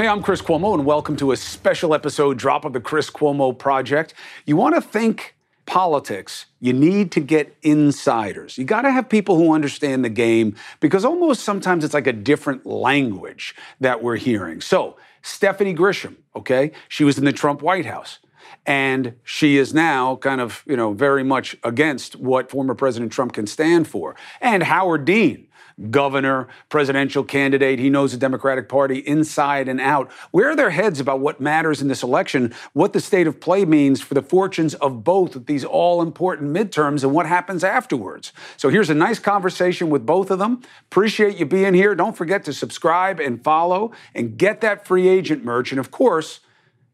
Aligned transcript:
Hey, 0.00 0.08
I'm 0.08 0.22
Chris 0.22 0.40
Cuomo, 0.40 0.72
and 0.72 0.86
welcome 0.86 1.14
to 1.18 1.30
a 1.30 1.36
special 1.36 1.92
episode 1.92 2.38
drop 2.38 2.64
of 2.64 2.72
the 2.72 2.80
Chris 2.80 3.10
Cuomo 3.10 3.52
Project. 3.52 4.14
You 4.46 4.56
want 4.56 4.74
to 4.74 4.80
think 4.80 5.36
politics, 5.66 6.46
you 6.58 6.72
need 6.72 7.12
to 7.12 7.20
get 7.20 7.54
insiders. 7.60 8.56
You 8.56 8.64
got 8.64 8.80
to 8.80 8.90
have 8.90 9.10
people 9.10 9.36
who 9.36 9.52
understand 9.52 10.02
the 10.02 10.08
game 10.08 10.56
because 10.80 11.04
almost 11.04 11.42
sometimes 11.42 11.84
it's 11.84 11.92
like 11.92 12.06
a 12.06 12.14
different 12.14 12.64
language 12.64 13.54
that 13.80 14.02
we're 14.02 14.16
hearing. 14.16 14.62
So, 14.62 14.96
Stephanie 15.20 15.74
Grisham, 15.74 16.16
okay, 16.34 16.72
she 16.88 17.04
was 17.04 17.18
in 17.18 17.26
the 17.26 17.32
Trump 17.32 17.60
White 17.60 17.84
House. 17.84 18.20
And 18.64 19.16
she 19.22 19.58
is 19.58 19.74
now 19.74 20.16
kind 20.16 20.40
of, 20.40 20.64
you 20.66 20.78
know, 20.78 20.94
very 20.94 21.24
much 21.24 21.58
against 21.62 22.16
what 22.16 22.50
former 22.50 22.74
President 22.74 23.12
Trump 23.12 23.34
can 23.34 23.46
stand 23.46 23.86
for. 23.86 24.16
And 24.40 24.62
Howard 24.62 25.04
Dean, 25.04 25.46
governor, 25.90 26.48
presidential 26.68 27.24
candidate. 27.24 27.78
He 27.78 27.88
knows 27.88 28.12
the 28.12 28.18
Democratic 28.18 28.68
Party 28.68 28.98
inside 28.98 29.68
and 29.68 29.80
out. 29.80 30.10
Where 30.30 30.50
are 30.50 30.56
their 30.56 30.70
heads 30.70 31.00
about 31.00 31.20
what 31.20 31.40
matters 31.40 31.80
in 31.80 31.88
this 31.88 32.02
election, 32.02 32.52
what 32.72 32.92
the 32.92 33.00
state 33.00 33.26
of 33.26 33.40
play 33.40 33.64
means 33.64 34.00
for 34.00 34.14
the 34.14 34.22
fortunes 34.22 34.74
of 34.74 35.04
both 35.04 35.46
these 35.46 35.64
all 35.64 36.02
important 36.02 36.54
midterms 36.54 37.02
and 37.02 37.12
what 37.12 37.26
happens 37.26 37.64
afterwards? 37.64 38.32
So 38.56 38.68
here's 38.68 38.90
a 38.90 38.94
nice 38.94 39.18
conversation 39.18 39.88
with 39.88 40.04
both 40.04 40.30
of 40.30 40.38
them. 40.38 40.62
Appreciate 40.90 41.38
you 41.38 41.46
being 41.46 41.74
here. 41.74 41.94
Don't 41.94 42.16
forget 42.16 42.44
to 42.44 42.52
subscribe 42.52 43.20
and 43.20 43.42
follow 43.42 43.92
and 44.14 44.36
get 44.36 44.60
that 44.60 44.86
free 44.86 45.08
agent 45.08 45.44
merch. 45.44 45.72
And 45.72 45.78
of 45.78 45.90
course, 45.90 46.40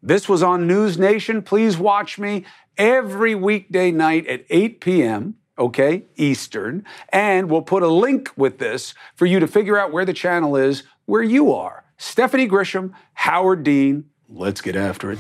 this 0.03 0.29
was 0.29 0.43
on 0.43 0.67
News 0.67 0.99
Nation. 0.99 1.43
Please 1.43 1.77
watch 1.77 2.19
me 2.19 2.45
every 2.79 3.35
weekday 3.35 3.91
night 3.91 4.27
at 4.27 4.45
8 4.51 4.81
p.m 4.81 5.37
okay, 5.59 6.05
Eastern. 6.17 6.85
And 7.11 7.51
we'll 7.51 7.63
put 7.63 7.83
a 7.83 7.89
link 7.89 8.31
with 8.37 8.59
this 8.59 8.95
for 9.15 9.27
you 9.27 9.41
to 9.41 9.47
figure 9.47 9.79
out 9.79 9.93
where 9.93 10.05
the 10.05 10.13
channel 10.13 10.57
is 10.57 10.83
where 11.07 11.23
you 11.23 11.53
are. 11.53 11.85
Stephanie 11.99 12.49
Grisham, 12.49 12.93
Howard 13.15 13.63
Dean, 13.63 14.05
let's 14.29 14.61
get 14.61 14.77
after 14.77 15.13
it. 15.13 15.19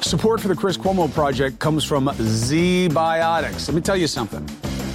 Support 0.00 0.40
for 0.40 0.48
the 0.48 0.56
Chris 0.56 0.76
Cuomo 0.78 1.12
Project 1.12 1.58
comes 1.58 1.84
from 1.84 2.06
ZBiotics. 2.06 3.68
Let 3.68 3.74
me 3.74 3.80
tell 3.80 3.96
you 3.96 4.06
something. 4.06 4.48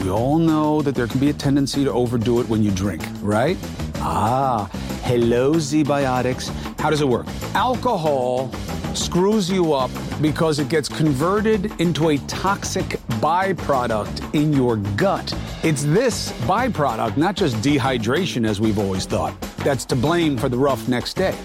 We 0.04 0.10
all 0.10 0.38
know 0.40 0.82
that 0.82 0.96
there 0.96 1.08
can 1.08 1.20
be 1.20 1.30
a 1.30 1.34
tendency 1.34 1.84
to 1.84 1.92
overdo 1.92 2.40
it 2.40 2.50
when 2.50 2.64
you 2.64 2.72
drink, 2.72 3.04
right? 3.22 3.58
Ah, 4.06 4.70
hello, 5.04 5.54
ZBiotics. 5.54 6.50
How 6.78 6.90
does 6.90 7.00
it 7.00 7.08
work? 7.08 7.26
Alcohol 7.56 8.52
screws 8.94 9.50
you 9.50 9.74
up 9.74 9.90
because 10.22 10.60
it 10.60 10.68
gets 10.68 10.90
converted 10.90 11.72
into 11.80 12.10
a 12.10 12.18
toxic 12.28 13.00
byproduct 13.22 14.34
in 14.36 14.52
your 14.52 14.76
gut. 14.98 15.34
It's 15.64 15.84
this 15.84 16.34
byproduct, 16.42 17.16
not 17.16 17.38
just 17.38 17.56
dehydration 17.58 18.46
as 18.46 18.60
we've 18.60 18.78
always 18.78 19.06
thought, 19.06 19.40
that's 19.60 19.86
to 19.86 19.96
blame 19.96 20.36
for 20.38 20.50
the 20.50 20.58
rough 20.58 20.90
next 20.90 21.14
day. 21.14 21.36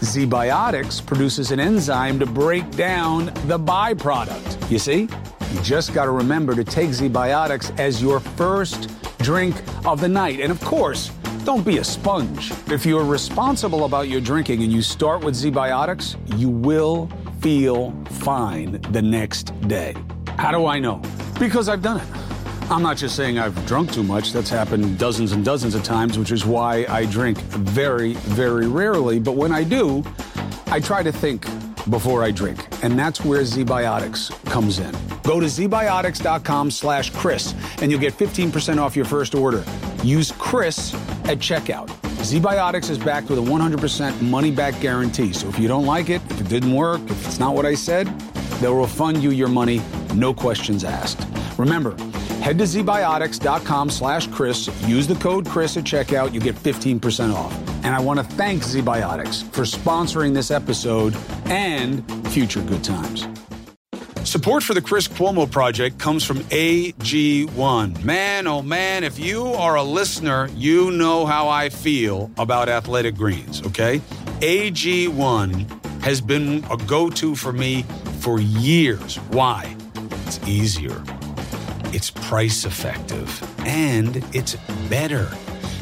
ZBiotics 0.00 1.04
produces 1.04 1.50
an 1.50 1.60
enzyme 1.60 2.18
to 2.18 2.26
break 2.26 2.70
down 2.72 3.26
the 3.46 3.58
byproduct. 3.58 4.70
You 4.70 4.78
see? 4.78 5.08
You 5.54 5.62
just 5.62 5.94
got 5.94 6.04
to 6.04 6.10
remember 6.10 6.54
to 6.54 6.62
take 6.62 6.90
ZBiotics 6.90 7.78
as 7.80 8.02
your 8.02 8.20
first 8.20 8.90
drink 9.20 9.56
of 9.86 10.02
the 10.02 10.08
night. 10.08 10.40
And 10.40 10.52
of 10.52 10.60
course, 10.60 11.10
don't 11.46 11.64
be 11.64 11.78
a 11.78 11.84
sponge. 11.84 12.52
If 12.72 12.84
you're 12.84 13.04
responsible 13.04 13.84
about 13.84 14.08
your 14.08 14.20
drinking 14.20 14.64
and 14.64 14.72
you 14.72 14.82
start 14.82 15.22
with 15.22 15.36
ZBiotics, 15.36 16.16
you 16.36 16.48
will 16.48 17.08
feel 17.40 17.92
fine 18.10 18.82
the 18.90 19.00
next 19.00 19.58
day. 19.68 19.94
How 20.38 20.50
do 20.50 20.66
I 20.66 20.80
know? 20.80 21.00
Because 21.38 21.68
I've 21.68 21.82
done 21.82 22.00
it. 22.00 22.08
I'm 22.68 22.82
not 22.82 22.96
just 22.96 23.14
saying 23.14 23.38
I've 23.38 23.54
drunk 23.64 23.92
too 23.92 24.02
much. 24.02 24.32
That's 24.32 24.50
happened 24.50 24.98
dozens 24.98 25.30
and 25.30 25.44
dozens 25.44 25.76
of 25.76 25.84
times, 25.84 26.18
which 26.18 26.32
is 26.32 26.44
why 26.44 26.84
I 26.88 27.06
drink 27.06 27.38
very, 27.38 28.14
very 28.14 28.66
rarely. 28.66 29.20
But 29.20 29.36
when 29.36 29.52
I 29.52 29.62
do, 29.62 30.02
I 30.66 30.80
try 30.80 31.04
to 31.04 31.12
think 31.12 31.46
before 31.88 32.24
I 32.24 32.32
drink. 32.32 32.66
And 32.82 32.98
that's 32.98 33.24
where 33.24 33.42
ZBiotics 33.42 34.32
comes 34.46 34.80
in. 34.80 34.90
Go 35.22 35.38
to 35.38 35.46
zbiotics.com 35.46 36.72
slash 36.72 37.10
Chris 37.10 37.54
and 37.80 37.92
you'll 37.92 38.00
get 38.00 38.14
15% 38.14 38.78
off 38.78 38.96
your 38.96 39.04
first 39.04 39.36
order. 39.36 39.64
Use 40.06 40.30
Chris 40.38 40.94
at 41.24 41.38
checkout. 41.38 41.88
ZBiotics 42.22 42.90
is 42.90 42.96
backed 42.96 43.28
with 43.28 43.40
a 43.40 43.42
100% 43.42 44.22
money 44.22 44.52
back 44.52 44.80
guarantee. 44.80 45.32
So 45.32 45.48
if 45.48 45.58
you 45.58 45.66
don't 45.66 45.84
like 45.84 46.10
it, 46.10 46.22
if 46.30 46.40
it 46.40 46.48
didn't 46.48 46.72
work, 46.72 47.00
if 47.10 47.26
it's 47.26 47.40
not 47.40 47.56
what 47.56 47.66
I 47.66 47.74
said, 47.74 48.06
they'll 48.60 48.76
refund 48.76 49.20
you 49.20 49.32
your 49.32 49.48
money, 49.48 49.82
no 50.14 50.32
questions 50.32 50.84
asked. 50.84 51.26
Remember, 51.58 51.90
head 52.40 52.56
to 52.58 52.64
zbiotics.com 52.64 53.90
slash 53.90 54.28
Chris, 54.28 54.70
use 54.86 55.08
the 55.08 55.16
code 55.16 55.44
Chris 55.46 55.76
at 55.76 55.82
checkout, 55.82 56.32
you 56.32 56.38
get 56.38 56.54
15% 56.54 57.34
off. 57.34 57.52
And 57.84 57.88
I 57.94 57.98
want 57.98 58.20
to 58.20 58.24
thank 58.36 58.62
ZBiotics 58.62 59.42
for 59.50 59.62
sponsoring 59.62 60.32
this 60.32 60.52
episode 60.52 61.16
and 61.46 62.04
future 62.28 62.62
good 62.62 62.84
times. 62.84 63.26
Support 64.36 64.64
for 64.64 64.74
the 64.74 64.82
Chris 64.82 65.08
Cuomo 65.08 65.50
Project 65.50 65.98
comes 65.98 66.22
from 66.22 66.40
AG1. 66.50 68.04
Man, 68.04 68.46
oh 68.46 68.60
man, 68.60 69.02
if 69.02 69.18
you 69.18 69.46
are 69.46 69.76
a 69.76 69.82
listener, 69.82 70.50
you 70.54 70.90
know 70.90 71.24
how 71.24 71.48
I 71.48 71.70
feel 71.70 72.30
about 72.36 72.68
athletic 72.68 73.14
greens, 73.14 73.62
okay? 73.62 73.98
AG1 74.40 76.02
has 76.02 76.20
been 76.20 76.62
a 76.70 76.76
go 76.76 77.08
to 77.08 77.34
for 77.34 77.50
me 77.50 77.84
for 78.20 78.38
years. 78.38 79.16
Why? 79.30 79.74
It's 80.26 80.38
easier, 80.46 81.02
it's 81.94 82.10
price 82.10 82.66
effective, 82.66 83.42
and 83.60 84.22
it's 84.34 84.56
better. 84.90 85.30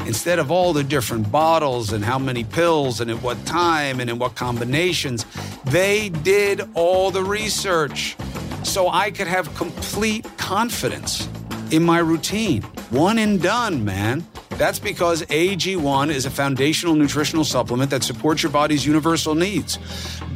Instead 0.07 0.39
of 0.39 0.49
all 0.49 0.71
the 0.71 0.83
different 0.83 1.29
bottles 1.29 1.91
and 1.91 2.05
how 2.05 2.17
many 2.17 2.45
pills 2.45 3.01
and 3.01 3.11
at 3.11 3.21
what 3.21 3.45
time 3.45 3.99
and 3.99 4.09
in 4.09 4.17
what 4.17 4.35
combinations, 4.35 5.25
they 5.65 6.07
did 6.07 6.61
all 6.73 7.11
the 7.11 7.23
research 7.23 8.15
so 8.65 8.89
I 8.89 9.11
could 9.11 9.27
have 9.27 9.53
complete 9.55 10.25
confidence 10.37 11.29
in 11.71 11.83
my 11.83 11.99
routine. 11.99 12.63
One 12.89 13.17
and 13.19 13.41
done, 13.41 13.85
man. 13.85 14.25
That's 14.51 14.79
because 14.79 15.23
AG1 15.23 16.09
is 16.09 16.25
a 16.25 16.29
foundational 16.29 16.95
nutritional 16.95 17.43
supplement 17.43 17.91
that 17.91 18.03
supports 18.03 18.41
your 18.41 18.51
body's 18.51 18.85
universal 18.85 19.35
needs 19.35 19.77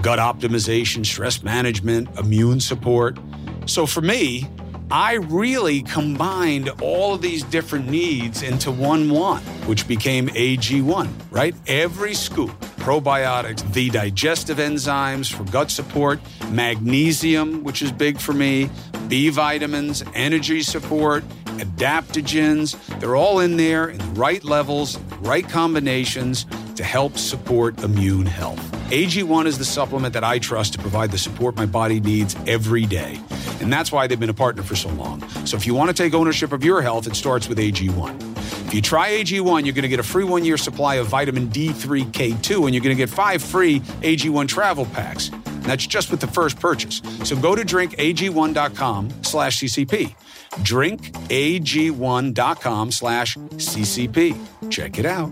gut 0.02 0.20
optimization, 0.20 1.06
stress 1.06 1.44
management, 1.44 2.08
immune 2.18 2.60
support. 2.60 3.18
So 3.66 3.86
for 3.86 4.02
me, 4.02 4.48
I 4.92 5.16
really 5.16 5.84
combined 5.84 6.70
all 6.82 7.14
of 7.14 7.22
these 7.22 7.44
different 7.44 7.90
needs 7.90 8.42
into 8.42 8.72
one 8.72 9.10
one, 9.10 9.42
which 9.68 9.88
became 9.88 10.30
AG1, 10.30 11.10
right? 11.32 11.54
Every 11.68 12.14
scoop 12.14 12.52
probiotics, 12.80 13.74
the 13.74 13.90
digestive 13.90 14.58
enzymes 14.58 15.32
for 15.32 15.44
gut 15.52 15.70
support, 15.70 16.20
magnesium, 16.50 17.64
which 17.64 17.82
is 17.82 17.92
big 17.92 18.20
for 18.20 18.34
me, 18.34 18.70
B 19.08 19.30
vitamins, 19.30 20.04
energy 20.14 20.62
support, 20.62 21.24
adaptogens. 21.60 22.78
They're 23.00 23.16
all 23.16 23.40
in 23.40 23.58
there 23.58 23.90
in 23.90 23.98
the 23.98 24.20
right 24.20 24.44
levels, 24.44 24.98
right 25.22 25.48
combinations 25.48 26.46
to 26.76 26.84
help 26.84 27.18
support 27.18 27.84
immune 27.84 28.26
health. 28.26 28.60
AG1 28.90 29.46
is 29.46 29.58
the 29.58 29.66
supplement 29.66 30.14
that 30.14 30.24
I 30.24 30.40
trust 30.40 30.74
to 30.74 30.80
provide 30.80 31.12
the 31.12 31.18
support 31.18 31.56
my 31.56 31.66
body 31.66 32.00
needs 32.00 32.36
every 32.48 32.86
day. 32.86 33.20
And 33.62 33.72
that's 33.72 33.92
why 33.92 34.08
they've 34.08 34.20
been 34.20 34.30
a 34.30 34.34
partner 34.34 34.64
for 34.64 34.76
so 34.76 34.90
long. 34.90 35.28
So 35.46 35.58
if 35.58 35.68
you 35.68 35.74
want 35.74 35.90
to 35.90 35.94
take 35.94 36.14
ownership 36.14 36.52
of 36.52 36.64
your 36.64 36.82
health, 36.82 37.08
it 37.08 37.16
starts 37.16 37.48
with 37.48 37.58
AG1. 37.58 38.68
If 38.68 38.74
you 38.74 38.82
try 38.82 39.12
AG1, 39.12 39.66
you're 39.66 39.74
going 39.74 39.84
to 39.84 39.90
get 39.90 40.00
a 40.00 40.04
free 40.04 40.24
one 40.24 40.46
year 40.46 40.58
supply 40.58 40.96
of 40.96 41.08
vitamin 41.08 41.48
D3K2, 41.50 42.66
and 42.66 42.74
you're 42.74 42.84
going 42.84 42.96
to 42.96 42.96
get 42.96 43.10
five 43.10 43.42
free 43.42 43.80
AG1 43.80 44.48
travel 44.48 44.86
packs. 44.86 45.32
That's 45.62 45.86
just 45.86 46.12
with 46.12 46.20
the 46.20 46.28
first 46.28 46.60
purchase. 46.60 47.02
So 47.24 47.36
go 47.36 47.56
to 47.56 47.64
drinkag1.com 47.64 49.24
slash 49.24 49.60
CCP. 49.60 50.16
Drinkag1.com 50.52 52.92
slash 52.92 53.38
CCP. 53.38 54.70
Check 54.70 55.00
it 55.00 55.06
out. 55.06 55.32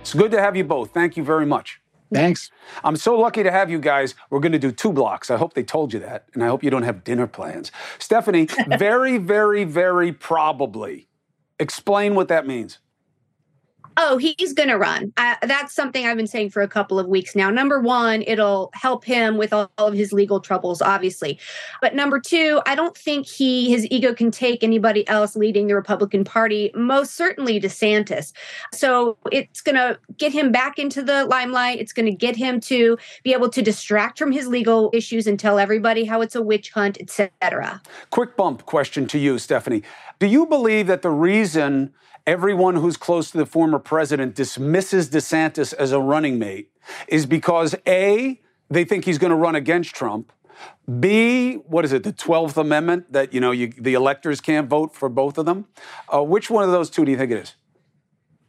It's 0.00 0.14
good 0.14 0.30
to 0.30 0.40
have 0.40 0.56
you 0.56 0.64
both. 0.64 0.92
Thank 0.92 1.18
you 1.18 1.22
very 1.22 1.44
much. 1.44 1.82
Thanks. 2.12 2.50
I'm 2.82 2.96
so 2.96 3.18
lucky 3.18 3.42
to 3.42 3.50
have 3.50 3.70
you 3.70 3.78
guys. 3.78 4.14
We're 4.30 4.40
going 4.40 4.52
to 4.52 4.58
do 4.58 4.72
two 4.72 4.92
blocks. 4.92 5.30
I 5.30 5.36
hope 5.36 5.54
they 5.54 5.62
told 5.62 5.92
you 5.92 6.00
that. 6.00 6.24
And 6.34 6.42
I 6.42 6.46
hope 6.46 6.62
you 6.62 6.70
don't 6.70 6.82
have 6.82 7.04
dinner 7.04 7.26
plans. 7.26 7.70
Stephanie, 7.98 8.48
very, 8.78 9.18
very, 9.18 9.64
very 9.64 10.12
probably. 10.12 11.08
Explain 11.60 12.14
what 12.14 12.28
that 12.28 12.46
means. 12.46 12.78
Oh, 14.00 14.16
he's 14.16 14.52
going 14.52 14.68
to 14.68 14.78
run. 14.78 15.12
Uh, 15.16 15.34
that's 15.42 15.74
something 15.74 16.06
I've 16.06 16.16
been 16.16 16.28
saying 16.28 16.50
for 16.50 16.62
a 16.62 16.68
couple 16.68 17.00
of 17.00 17.08
weeks 17.08 17.34
now. 17.34 17.50
Number 17.50 17.80
one, 17.80 18.22
it'll 18.22 18.70
help 18.72 19.04
him 19.04 19.36
with 19.36 19.52
all, 19.52 19.72
all, 19.76 19.88
of 19.88 19.94
his 19.94 20.12
legal 20.12 20.38
troubles, 20.38 20.80
obviously. 20.80 21.36
But 21.80 21.96
number 21.96 22.20
two, 22.20 22.60
I 22.64 22.76
don't 22.76 22.96
think 22.96 23.26
he 23.26 23.68
his 23.70 23.88
ego 23.90 24.14
can 24.14 24.30
take 24.30 24.62
anybody 24.62 25.06
else 25.08 25.34
leading 25.34 25.66
the 25.66 25.74
Republican 25.74 26.22
Party. 26.22 26.70
Most 26.76 27.16
certainly 27.16 27.60
DeSantis. 27.60 28.32
So 28.72 29.18
it's 29.32 29.60
going 29.62 29.74
to 29.74 29.98
get 30.16 30.32
him 30.32 30.52
back 30.52 30.78
into 30.78 31.02
the 31.02 31.24
limelight. 31.24 31.80
It's 31.80 31.92
going 31.92 32.06
to 32.06 32.12
get 32.12 32.36
him 32.36 32.60
to 32.60 32.96
be 33.24 33.32
able 33.32 33.48
to 33.48 33.62
distract 33.62 34.16
from 34.16 34.30
his 34.30 34.46
legal 34.46 34.90
issues 34.92 35.26
and 35.26 35.40
tell 35.40 35.58
everybody 35.58 36.04
how 36.04 36.20
it's 36.20 36.36
a 36.36 36.42
witch 36.42 36.70
hunt, 36.70 36.98
etc. 37.00 37.82
Quick 38.10 38.36
bump 38.36 38.64
question 38.64 39.08
to 39.08 39.18
you, 39.18 39.40
Stephanie. 39.40 39.82
Do 40.20 40.28
you 40.28 40.46
believe 40.46 40.86
that 40.86 41.02
the 41.02 41.10
reason 41.10 41.92
everyone 42.28 42.76
who's 42.76 42.98
close 42.98 43.30
to 43.30 43.38
the 43.38 43.46
former 43.46 43.78
president 43.78 44.34
dismisses 44.34 45.08
DeSantis 45.08 45.72
as 45.72 45.92
a 45.92 45.98
running 45.98 46.38
mate 46.38 46.70
is 47.08 47.24
because 47.24 47.74
A, 47.86 48.38
they 48.68 48.84
think 48.84 49.06
he's 49.06 49.16
going 49.16 49.30
to 49.30 49.36
run 49.36 49.54
against 49.54 49.94
Trump. 49.94 50.30
B, 51.00 51.54
what 51.54 51.86
is 51.86 51.92
it, 51.94 52.02
the 52.02 52.12
12th 52.12 52.58
Amendment 52.58 53.10
that, 53.14 53.32
you 53.32 53.40
know, 53.40 53.50
you, 53.50 53.68
the 53.68 53.94
electors 53.94 54.42
can't 54.42 54.68
vote 54.68 54.94
for 54.94 55.08
both 55.08 55.38
of 55.38 55.46
them? 55.46 55.68
Uh, 56.12 56.22
which 56.22 56.50
one 56.50 56.64
of 56.64 56.70
those 56.70 56.90
two 56.90 57.06
do 57.06 57.10
you 57.10 57.16
think 57.16 57.32
it 57.32 57.38
is? 57.38 57.54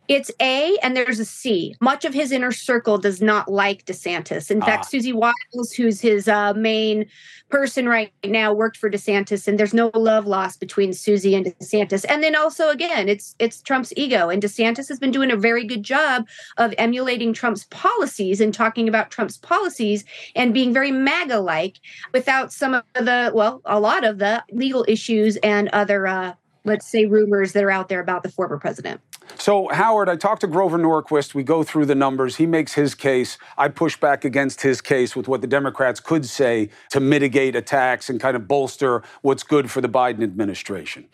It's 0.10 0.32
A 0.42 0.76
and 0.82 0.98
there's 0.98 1.20
a 1.20 1.26
C. 1.26 1.76
Much 1.80 2.04
of 2.04 2.16
his 2.16 2.32
inner 2.32 2.52
circle 2.52 2.98
does 2.98 3.22
not 3.22 3.48
like 3.48 3.86
DeSantis. 3.86 4.50
In 4.50 4.60
ah. 4.64 4.66
fact, 4.66 4.90
Susie 4.90 5.14
Wiles, 5.14 5.72
who's 5.78 6.02
his 6.02 6.28
uh, 6.28 6.56
main 6.56 7.06
person 7.50 7.88
right 7.88 8.12
now, 8.26 8.52
worked 8.52 8.76
for 8.76 8.90
DeSantis, 8.90 9.48
and 9.48 9.60
there's 9.60 9.74
no 9.74 9.92
love 9.94 10.26
lost 10.26 10.60
between 10.60 10.94
Susie 10.94 11.36
and 11.36 11.46
DeSantis. 11.46 12.06
And 12.10 12.24
then 12.24 12.36
also, 12.36 12.70
again, 12.70 13.08
it's 13.08 13.36
it's 13.38 13.62
Trump's 13.62 13.94
ego, 13.96 14.30
and 14.30 14.42
DeSantis 14.42 14.88
has 14.90 14.98
been 14.98 15.12
doing 15.12 15.30
a 15.30 15.38
very 15.38 15.64
good 15.64 15.84
job 15.84 16.28
of 16.58 16.74
emulating 16.80 17.32
Trump's 17.32 17.66
policies 17.66 18.42
and 18.42 18.52
talking 18.52 18.90
about 18.90 19.12
Trump's 19.12 19.38
policies 19.38 20.06
and 20.36 20.56
being 20.56 20.74
very 20.74 20.92
MAGA-like 20.92 21.78
without 22.14 22.52
some 22.52 22.74
of 22.74 22.84
the 22.96 23.32
well, 23.36 23.62
a 23.66 23.80
lot 23.80 24.04
of 24.04 24.18
the 24.18 24.44
legal 24.52 24.84
issues 24.88 25.38
and 25.38 25.70
other. 25.70 26.08
Uh, 26.08 26.34
let's 26.66 26.88
say 26.88 27.06
rumors 27.06 27.54
that 27.54 27.64
are 27.64 27.72
out 27.72 27.90
there 27.90 28.02
about 28.02 28.22
the 28.22 28.30
former 28.30 28.58
president. 28.58 29.00
So, 29.38 29.70
Howard, 29.70 30.10
I 30.10 30.16
talked 30.16 30.42
to 30.42 30.48
Grover 30.48 30.78
Norquist. 30.78 31.34
We 31.34 31.44
go 31.44 31.64
through 31.64 31.86
the 31.86 31.96
numbers. 31.96 32.36
He 32.36 32.46
makes 32.46 32.74
his 32.74 32.94
case. 32.96 33.38
I 33.58 33.70
push 33.70 33.96
back 33.98 34.26
against 34.26 34.62
his 34.62 34.82
case 34.82 35.16
with 35.16 35.28
what 35.28 35.42
the 35.42 35.48
Democrats 35.48 36.00
could 36.00 36.26
say 36.26 36.70
to 36.90 37.00
mitigate 37.00 37.56
attacks 37.56 38.10
and 38.10 38.20
kind 38.20 38.36
of 38.36 38.48
bolster 38.48 39.04
what's 39.22 39.44
good 39.44 39.72
for 39.72 39.82
the 39.82 39.90
Biden 39.90 40.24
administration. 40.24 41.06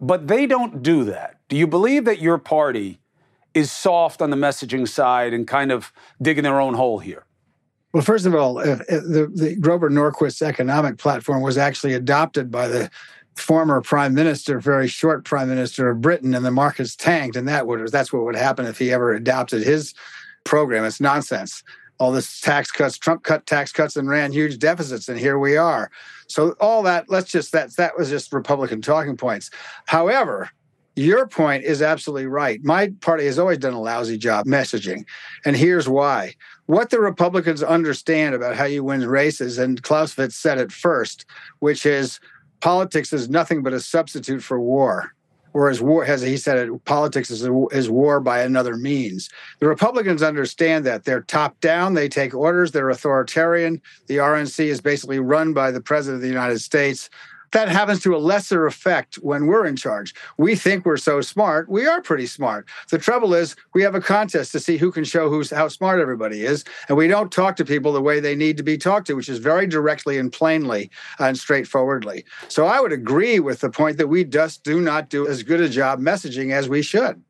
But 0.00 0.28
they 0.28 0.46
don't 0.46 0.82
do 0.82 1.04
that. 1.04 1.38
Do 1.48 1.56
you 1.56 1.66
believe 1.66 2.04
that 2.06 2.20
your 2.20 2.38
party 2.38 3.00
is 3.52 3.70
soft 3.70 4.22
on 4.22 4.30
the 4.30 4.36
messaging 4.36 4.88
side 4.88 5.32
and 5.32 5.46
kind 5.46 5.70
of 5.70 5.92
digging 6.20 6.44
their 6.44 6.60
own 6.60 6.74
hole 6.74 6.98
here? 6.98 7.24
Well, 7.92 8.02
first 8.02 8.26
of 8.26 8.34
all, 8.34 8.58
if 8.58 8.78
the, 8.88 9.30
the 9.32 9.54
Grover 9.54 9.88
Norquist's 9.88 10.42
economic 10.42 10.98
platform 10.98 11.42
was 11.42 11.56
actually 11.56 11.94
adopted 11.94 12.50
by 12.50 12.66
the 12.66 12.90
former 13.36 13.80
prime 13.80 14.14
minister, 14.14 14.58
very 14.58 14.88
short 14.88 15.24
prime 15.24 15.48
minister 15.48 15.90
of 15.90 16.00
Britain, 16.00 16.34
and 16.34 16.44
the 16.44 16.50
markets 16.50 16.96
tanked, 16.96 17.36
and 17.36 17.48
that 17.48 17.66
would 17.66 17.88
that's 17.88 18.12
what 18.12 18.24
would 18.24 18.36
happen 18.36 18.66
if 18.66 18.78
he 18.78 18.92
ever 18.92 19.12
adopted 19.12 19.62
his 19.62 19.94
program. 20.44 20.84
It's 20.84 21.00
nonsense. 21.00 21.62
All 21.98 22.10
this 22.10 22.40
tax 22.40 22.70
cuts, 22.70 22.98
Trump 22.98 23.22
cut 23.22 23.46
tax 23.46 23.70
cuts 23.70 23.96
and 23.96 24.08
ran 24.08 24.32
huge 24.32 24.58
deficits, 24.58 25.08
and 25.08 25.18
here 25.18 25.38
we 25.38 25.56
are. 25.56 25.90
So 26.26 26.52
all 26.60 26.82
that, 26.84 27.08
let's 27.08 27.30
just 27.30 27.52
that 27.52 27.76
that 27.76 27.96
was 27.96 28.10
just 28.10 28.32
Republican 28.32 28.82
talking 28.82 29.16
points. 29.16 29.50
However, 29.86 30.50
your 30.96 31.26
point 31.26 31.64
is 31.64 31.82
absolutely 31.82 32.26
right. 32.26 32.62
My 32.62 32.92
party 33.00 33.26
has 33.26 33.38
always 33.38 33.58
done 33.58 33.74
a 33.74 33.80
lousy 33.80 34.16
job 34.16 34.46
messaging, 34.46 35.04
and 35.44 35.56
here's 35.56 35.88
why. 35.88 36.34
What 36.66 36.90
the 36.90 37.00
Republicans 37.00 37.62
understand 37.62 38.34
about 38.34 38.56
how 38.56 38.64
you 38.64 38.84
win 38.84 39.06
races, 39.06 39.58
and 39.58 39.82
Clausewitz 39.82 40.36
said 40.36 40.58
it 40.58 40.72
first, 40.72 41.26
which 41.58 41.84
is 41.84 42.20
politics 42.60 43.12
is 43.12 43.28
nothing 43.28 43.62
but 43.62 43.72
a 43.72 43.80
substitute 43.80 44.42
for 44.42 44.60
war. 44.60 45.14
Whereas 45.52 45.80
war, 45.80 46.04
as 46.04 46.20
he 46.20 46.36
said, 46.36 46.58
it, 46.58 46.84
politics 46.84 47.30
is, 47.30 47.46
a, 47.46 47.66
is 47.70 47.88
war 47.88 48.18
by 48.18 48.42
another 48.42 48.76
means. 48.76 49.30
The 49.60 49.68
Republicans 49.68 50.20
understand 50.20 50.84
that 50.84 51.04
they're 51.04 51.22
top 51.22 51.60
down; 51.60 51.94
they 51.94 52.08
take 52.08 52.34
orders. 52.34 52.72
They're 52.72 52.90
authoritarian. 52.90 53.80
The 54.08 54.16
RNC 54.16 54.64
is 54.64 54.80
basically 54.80 55.20
run 55.20 55.54
by 55.54 55.70
the 55.70 55.80
president 55.80 56.16
of 56.16 56.22
the 56.22 56.28
United 56.28 56.58
States 56.58 57.08
that 57.52 57.68
happens 57.68 58.00
to 58.02 58.14
a 58.14 58.18
lesser 58.18 58.66
effect 58.66 59.16
when 59.16 59.46
we're 59.46 59.66
in 59.66 59.76
charge. 59.76 60.14
We 60.36 60.56
think 60.56 60.84
we're 60.84 60.96
so 60.96 61.20
smart. 61.20 61.68
We 61.68 61.86
are 61.86 62.02
pretty 62.02 62.26
smart. 62.26 62.68
The 62.90 62.98
trouble 62.98 63.34
is, 63.34 63.56
we 63.74 63.82
have 63.82 63.94
a 63.94 64.00
contest 64.00 64.52
to 64.52 64.60
see 64.60 64.76
who 64.76 64.90
can 64.90 65.04
show 65.04 65.28
who's 65.28 65.50
how 65.50 65.68
smart 65.68 66.00
everybody 66.00 66.44
is, 66.44 66.64
and 66.88 66.96
we 66.96 67.08
don't 67.08 67.30
talk 67.30 67.56
to 67.56 67.64
people 67.64 67.92
the 67.92 68.02
way 68.02 68.20
they 68.20 68.34
need 68.34 68.56
to 68.56 68.62
be 68.62 68.76
talked 68.76 69.06
to, 69.06 69.14
which 69.14 69.28
is 69.28 69.38
very 69.38 69.66
directly 69.66 70.18
and 70.18 70.32
plainly 70.32 70.90
and 71.18 71.38
straightforwardly. 71.38 72.24
So 72.48 72.66
I 72.66 72.80
would 72.80 72.92
agree 72.92 73.40
with 73.40 73.60
the 73.60 73.70
point 73.70 73.98
that 73.98 74.08
we 74.08 74.24
just 74.24 74.64
do 74.64 74.80
not 74.80 75.08
do 75.08 75.26
as 75.26 75.42
good 75.42 75.60
a 75.60 75.68
job 75.68 76.00
messaging 76.00 76.52
as 76.52 76.68
we 76.68 76.82
should. 76.82 77.22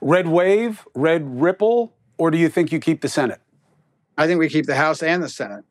Red 0.00 0.28
wave, 0.28 0.86
red 0.94 1.40
ripple, 1.40 1.94
or 2.18 2.30
do 2.30 2.38
you 2.38 2.48
think 2.48 2.72
you 2.72 2.80
keep 2.80 3.00
the 3.00 3.08
Senate? 3.08 3.40
I 4.18 4.26
think 4.26 4.38
we 4.38 4.48
keep 4.48 4.66
the 4.66 4.74
House 4.74 5.02
and 5.02 5.22
the 5.22 5.28
Senate. 5.28 5.64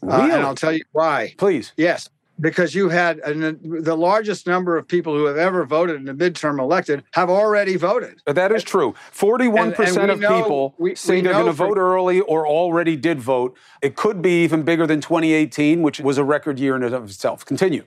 Really? 0.00 0.30
Uh, 0.30 0.36
and 0.36 0.46
I'll 0.46 0.54
tell 0.54 0.72
you 0.72 0.84
why. 0.92 1.34
Please. 1.36 1.72
Yes 1.76 2.08
because 2.40 2.74
you 2.74 2.88
had 2.88 3.18
an, 3.18 3.58
the 3.62 3.96
largest 3.96 4.46
number 4.46 4.76
of 4.76 4.88
people 4.88 5.14
who 5.14 5.26
have 5.26 5.36
ever 5.36 5.64
voted 5.64 6.00
in 6.00 6.08
a 6.08 6.14
midterm 6.14 6.58
elected 6.58 7.04
have 7.12 7.28
already 7.28 7.76
voted. 7.76 8.20
That 8.26 8.52
is 8.52 8.64
true. 8.64 8.94
41% 9.12 10.10
of 10.10 10.20
know, 10.20 10.42
people 10.42 10.74
we, 10.78 10.94
say 10.94 11.16
we 11.16 11.20
they're 11.22 11.32
going 11.32 11.46
to 11.46 11.52
vote 11.52 11.78
early 11.78 12.20
or 12.20 12.46
already 12.46 12.96
did 12.96 13.20
vote. 13.20 13.56
It 13.82 13.96
could 13.96 14.22
be 14.22 14.42
even 14.44 14.62
bigger 14.62 14.86
than 14.86 15.00
2018, 15.00 15.82
which 15.82 16.00
was 16.00 16.18
a 16.18 16.24
record 16.24 16.58
year 16.58 16.76
in 16.76 16.82
and 16.82 16.94
of 16.94 17.04
itself. 17.04 17.44
Continue. 17.44 17.84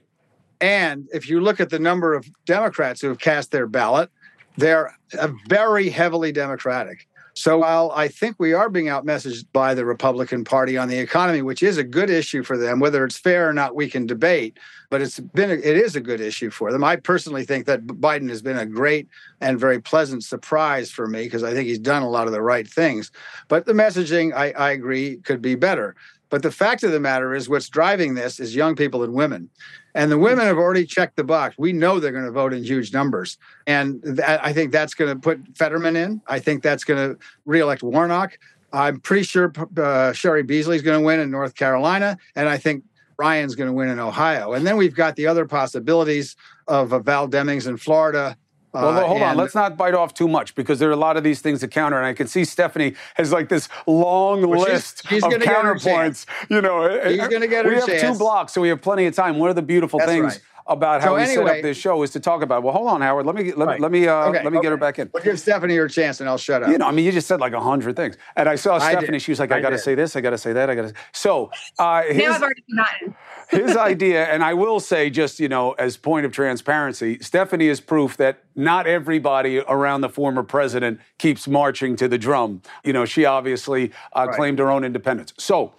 And 0.62 1.08
if 1.14 1.30
you 1.30 1.42
look 1.42 1.60
at 1.60 1.70
the 1.70 1.80
number 1.80 2.14
of 2.14 2.26
Democrats 2.46 3.02
who 3.02 3.08
have 3.08 3.20
cast 3.20 3.52
their 3.52 3.68
ballot, 3.68 4.10
they're 4.58 4.96
uh, 5.20 5.30
very 5.48 5.90
heavily 5.90 6.32
Democratic. 6.32 7.08
So 7.36 7.60
while 7.60 7.92
I 7.96 8.10
think 8.10 8.36
we 8.38 8.54
are 8.54 8.70
being 8.70 8.86
outmessaged 8.86 9.46
by 9.54 9.74
the 9.74 9.86
Republican 9.86 10.44
Party 10.44 10.78
on 10.78 10.88
the 10.88 11.00
economy, 11.00 11.42
which 11.42 11.64
is 11.64 11.78
a 11.78 11.84
good 11.84 12.12
issue 12.12 12.44
for 12.44 12.58
them, 12.58 12.80
whether 12.80 13.04
it's 13.04 13.18
fair 13.18 13.50
or 13.50 13.54
not, 13.54 13.76
we 13.76 13.90
can 13.90 14.06
debate. 14.06 14.60
But 14.92 15.02
it's 15.02 15.20
been 15.20 15.50
a, 15.50 15.56
it 15.56 15.78
is 15.78 15.96
a 15.96 16.02
good 16.02 16.22
issue 16.22 16.52
for 16.52 16.72
them. 16.72 16.84
I 16.84 16.98
personally 16.98 17.44
think 17.44 17.66
that 17.66 17.88
Biden 17.88 18.30
has 18.30 18.44
been 18.44 18.60
a 18.60 18.66
great 18.68 19.08
and 19.42 19.60
very 19.60 19.82
pleasant 19.82 20.24
surprise 20.24 20.92
for 20.92 21.08
me 21.08 21.24
because 21.24 21.44
I 21.44 21.54
think 21.54 21.68
he's 21.68 21.80
done 21.80 22.04
a 22.04 22.10
lot 22.10 22.28
of 22.28 22.34
the 22.34 22.42
right 22.42 22.68
things. 22.68 23.12
But 23.48 23.66
the 23.66 23.74
messaging, 23.74 24.34
I, 24.34 24.52
I 24.52 24.72
agree, 24.72 25.18
could 25.18 25.42
be 25.42 25.56
better. 25.56 25.96
But 26.34 26.42
the 26.42 26.50
fact 26.50 26.84
of 26.84 26.92
the 26.92 27.00
matter 27.00 27.36
is, 27.36 27.48
what's 27.48 27.70
driving 27.70 28.16
this 28.16 28.40
is 28.40 28.56
young 28.56 28.76
people 28.76 29.04
and 29.04 29.14
women. 29.14 29.52
And 29.94 30.12
the 30.12 30.18
women 30.18 30.48
have 30.48 30.58
already 30.58 30.84
checked 30.84 31.16
the 31.16 31.24
box. 31.24 31.60
We 31.60 31.74
know 31.74 32.00
they're 32.00 32.12
going 32.12 32.26
to 32.26 32.32
vote 32.32 32.56
in 32.56 32.64
huge 32.64 32.92
numbers. 32.92 33.38
And 33.68 34.20
I 34.20 34.52
think 34.52 34.72
that's 34.72 34.96
going 34.96 35.14
to 35.14 35.20
put 35.22 35.40
Fetterman 35.56 35.96
in. 35.96 36.24
I 36.26 36.40
think 36.40 36.64
that's 36.64 36.86
going 36.86 37.08
to 37.08 37.20
reelect 37.46 37.84
Warnock. 37.84 38.40
I'm 38.72 39.00
pretty 39.00 39.26
sure 39.26 39.54
uh, 39.78 40.14
Cheri 40.14 40.42
Beasley 40.42 40.76
is 40.76 40.82
going 40.82 41.00
to 41.00 41.06
win 41.06 41.20
in 41.20 41.30
North 41.30 41.54
Carolina. 41.54 42.18
And 42.36 42.50
I 42.50 42.58
think 42.58 42.84
Ryan's 43.20 43.54
going 43.54 43.70
to 43.70 43.74
win 43.74 43.90
in 43.90 44.00
Ohio. 44.00 44.54
And 44.54 44.66
then 44.66 44.76
we've 44.76 44.96
got 44.96 45.16
the 45.16 45.28
other 45.28 45.46
possibilities 45.46 46.36
of 46.68 46.94
uh, 46.94 46.98
Val 46.98 47.30
Demings 47.30 47.68
in 47.68 47.78
Florida 47.78 48.36
well, 48.74 48.90
uh, 48.90 49.08
hold 49.08 49.22
on. 49.22 49.38
Let's 49.38 49.54
not 49.54 49.78
bite 49.78 49.94
off 49.94 50.14
too 50.14 50.28
much 50.28 50.56
because 50.56 50.80
there 50.80 50.90
are 50.90 50.94
a 50.94 50.98
lot 50.98 51.16
of 51.16 51.24
these 51.24 51.42
things 51.42 51.60
to 51.60 51.68
counter, 51.68 51.98
and 51.98 52.06
I 52.06 52.14
can 52.14 52.28
see 52.28 52.44
Stephanie 52.44 52.96
has 53.16 53.32
like 53.32 53.50
this 53.50 53.70
long 53.86 54.48
well, 54.48 54.62
list 54.62 55.08
she's, 55.08 55.22
she's 55.22 55.24
of 55.24 55.32
counterpoints. 55.42 56.26
You 56.50 56.62
know, 56.62 56.90
she's 57.08 57.28
going 57.28 57.42
to 57.42 57.48
get 57.48 57.66
her 57.66 57.72
We 57.72 57.78
have 57.78 57.86
chance. 57.86 58.02
two 58.02 58.18
blocks, 58.18 58.54
so 58.54 58.62
we 58.62 58.70
have 58.70 58.82
plenty 58.82 59.06
of 59.06 59.16
time. 59.16 59.38
One 59.38 59.50
of 59.50 59.56
the 59.56 59.62
beautiful 59.62 60.00
That's 60.00 60.12
things. 60.12 60.24
Right. 60.24 60.42
About 60.66 61.02
how 61.02 61.08
so 61.08 61.16
we 61.16 61.22
anyway, 61.24 61.46
set 61.46 61.56
up 61.58 61.62
this 61.62 61.78
show 61.78 62.04
is 62.04 62.12
to 62.12 62.20
talk 62.20 62.42
about. 62.42 62.64
Well, 62.64 62.74
hold 62.74 62.88
on, 62.88 63.02
Howard. 63.02 63.26
Let 63.26 63.36
me 63.36 63.52
let, 63.52 63.68
right. 63.68 63.80
let 63.82 63.92
me 63.92 64.08
uh, 64.08 64.30
okay, 64.30 64.44
let 64.44 64.52
me 64.52 64.60
okay. 64.60 64.66
get 64.66 64.72
her 64.72 64.78
back 64.78 64.98
in. 64.98 65.10
We'll 65.14 65.24
give 65.24 65.40
Stephanie 65.40 65.76
her 65.76 65.90
chance, 65.90 66.22
and 66.22 66.30
I'll 66.30 66.38
shut 66.38 66.64
up. 66.64 66.70
You 66.70 66.78
know, 66.78 66.88
I 66.88 66.92
mean, 66.92 67.06
you 67.06 67.12
just 67.12 67.28
said 67.28 67.42
like 67.42 67.52
a 67.54 67.60
hundred 67.60 67.98
things, 67.98 68.18
and 68.38 68.48
I 68.48 68.56
saw 68.56 68.80
Stephanie. 68.80 69.12
Did. 69.12 69.22
She 69.22 69.32
was 69.32 69.40
like, 69.40 69.52
"I, 69.52 69.58
I 69.58 69.62
got 69.62 69.72
to 69.72 69.78
say 69.78 69.94
this. 69.94 70.16
I 70.16 70.22
got 70.22 70.30
to 70.30 70.38
say 70.38 70.54
that. 70.54 70.70
I 70.70 70.76
got 70.76 70.88
to." 70.88 70.94
So 71.12 71.52
uh, 71.80 72.04
his, 72.04 72.18
now 72.18 72.34
I've 72.34 72.42
already 72.44 72.64
forgotten 72.70 73.16
his 73.50 73.76
idea, 73.76 74.26
and 74.26 74.44
I 74.44 74.54
will 74.54 74.80
say, 74.80 75.10
just 75.10 75.40
you 75.40 75.50
know, 75.50 75.74
as 75.74 75.98
point 75.98 76.26
of 76.26 76.32
transparency, 76.32 77.20
Stephanie 77.20 77.68
is 77.68 77.82
proof 77.82 78.16
that 78.18 78.44
not 78.56 78.88
everybody 78.88 79.60
around 79.60 80.02
the 80.02 80.10
former 80.10 80.44
president 80.44 81.00
keeps 81.18 81.48
marching 81.48 81.96
to 81.98 82.08
the 82.08 82.18
drum. 82.18 82.62
You 82.86 82.94
know, 82.94 83.06
she 83.06 83.26
obviously 83.26 83.92
uh, 84.16 84.28
right. 84.28 84.36
claimed 84.36 84.60
her 84.60 84.72
own 84.72 84.84
independence. 84.84 85.34
So, 85.38 85.74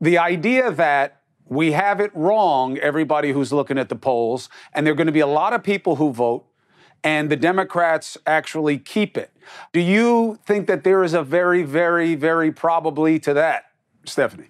the 0.00 0.18
idea 0.18 0.70
that 0.72 1.22
we 1.48 1.72
have 1.72 2.00
it 2.00 2.10
wrong, 2.14 2.78
everybody 2.78 3.32
who's 3.32 3.52
looking 3.52 3.78
at 3.78 3.88
the 3.88 3.96
polls, 3.96 4.48
and 4.72 4.86
there 4.86 4.92
are 4.92 4.96
going 4.96 5.06
to 5.06 5.12
be 5.12 5.20
a 5.20 5.26
lot 5.26 5.52
of 5.52 5.62
people 5.62 5.96
who 5.96 6.12
vote, 6.12 6.44
and 7.04 7.30
the 7.30 7.36
Democrats 7.36 8.18
actually 8.26 8.78
keep 8.78 9.16
it. 9.16 9.30
Do 9.72 9.80
you 9.80 10.38
think 10.44 10.66
that 10.66 10.82
there 10.82 11.04
is 11.04 11.14
a 11.14 11.22
very, 11.22 11.62
very, 11.62 12.14
very 12.14 12.50
probably 12.50 13.18
to 13.20 13.34
that, 13.34 13.64
Stephanie? 14.04 14.48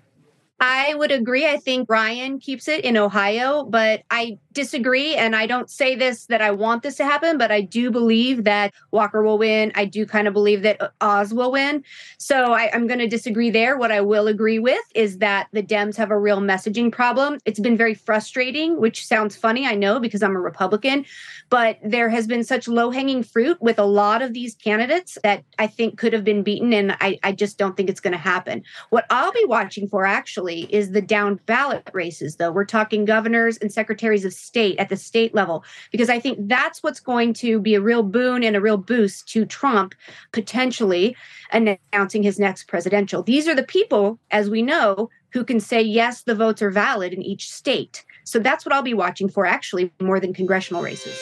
I 0.58 0.94
would 0.94 1.12
agree. 1.12 1.46
I 1.46 1.58
think 1.58 1.90
Ryan 1.90 2.38
keeps 2.38 2.66
it 2.66 2.82
in 2.82 2.96
Ohio, 2.96 3.62
but 3.64 4.04
I 4.10 4.38
disagree. 4.56 5.14
And 5.14 5.36
I 5.36 5.46
don't 5.46 5.70
say 5.70 5.94
this 5.94 6.26
that 6.26 6.42
I 6.42 6.50
want 6.50 6.82
this 6.82 6.96
to 6.96 7.04
happen, 7.04 7.38
but 7.38 7.52
I 7.52 7.60
do 7.60 7.90
believe 7.90 8.42
that 8.44 8.72
Walker 8.90 9.22
will 9.22 9.38
win. 9.38 9.70
I 9.76 9.84
do 9.84 10.06
kind 10.06 10.26
of 10.26 10.32
believe 10.32 10.62
that 10.62 10.94
Oz 11.00 11.32
will 11.32 11.52
win. 11.52 11.84
So 12.18 12.54
I, 12.54 12.70
I'm 12.72 12.86
going 12.88 12.98
to 12.98 13.06
disagree 13.06 13.50
there. 13.50 13.78
What 13.78 13.92
I 13.92 14.00
will 14.00 14.26
agree 14.26 14.58
with 14.58 14.82
is 14.94 15.18
that 15.18 15.48
the 15.52 15.62
Dems 15.62 15.96
have 15.96 16.10
a 16.10 16.18
real 16.18 16.40
messaging 16.40 16.90
problem. 16.90 17.38
It's 17.44 17.60
been 17.60 17.76
very 17.76 17.94
frustrating, 17.94 18.80
which 18.80 19.06
sounds 19.06 19.36
funny, 19.36 19.66
I 19.66 19.74
know, 19.74 20.00
because 20.00 20.22
I'm 20.22 20.34
a 20.34 20.40
Republican, 20.40 21.04
but 21.50 21.78
there 21.84 22.08
has 22.08 22.26
been 22.26 22.42
such 22.42 22.66
low 22.66 22.90
hanging 22.90 23.22
fruit 23.22 23.60
with 23.60 23.78
a 23.78 23.84
lot 23.84 24.22
of 24.22 24.32
these 24.32 24.54
candidates 24.54 25.18
that 25.22 25.44
I 25.58 25.66
think 25.66 25.98
could 25.98 26.14
have 26.14 26.24
been 26.24 26.42
beaten. 26.42 26.72
And 26.72 26.96
I, 27.00 27.18
I 27.22 27.32
just 27.32 27.58
don't 27.58 27.76
think 27.76 27.90
it's 27.90 28.00
going 28.00 28.12
to 28.12 28.18
happen. 28.18 28.64
What 28.88 29.04
I'll 29.10 29.32
be 29.32 29.44
watching 29.44 29.86
for 29.86 30.06
actually 30.06 30.62
is 30.72 30.92
the 30.92 31.02
down 31.02 31.40
ballot 31.44 31.90
races, 31.92 32.36
though. 32.36 32.50
We're 32.50 32.64
talking 32.64 33.04
governors 33.04 33.58
and 33.58 33.70
secretaries 33.70 34.24
of 34.24 34.32
state 34.46 34.78
at 34.78 34.88
the 34.88 34.96
state 34.96 35.34
level, 35.34 35.64
because 35.90 36.08
I 36.08 36.20
think 36.20 36.38
that's 36.48 36.82
what's 36.82 37.00
going 37.00 37.34
to 37.34 37.60
be 37.60 37.74
a 37.74 37.80
real 37.80 38.02
boon 38.02 38.42
and 38.42 38.56
a 38.56 38.60
real 38.60 38.78
boost 38.78 39.28
to 39.32 39.44
Trump 39.44 39.94
potentially 40.32 41.16
announcing 41.50 42.22
his 42.22 42.38
next 42.38 42.64
presidential. 42.64 43.22
These 43.22 43.48
are 43.48 43.54
the 43.54 43.62
people, 43.62 44.18
as 44.30 44.48
we 44.48 44.62
know, 44.62 45.10
who 45.32 45.44
can 45.44 45.60
say, 45.60 45.82
yes, 45.82 46.22
the 46.22 46.34
votes 46.34 46.62
are 46.62 46.70
valid 46.70 47.12
in 47.12 47.22
each 47.22 47.50
state. 47.50 48.04
So 48.24 48.38
that's 48.38 48.64
what 48.64 48.72
I'll 48.72 48.82
be 48.82 48.94
watching 48.94 49.28
for, 49.28 49.44
actually, 49.46 49.92
more 50.00 50.18
than 50.18 50.32
congressional 50.32 50.82
races. 50.82 51.16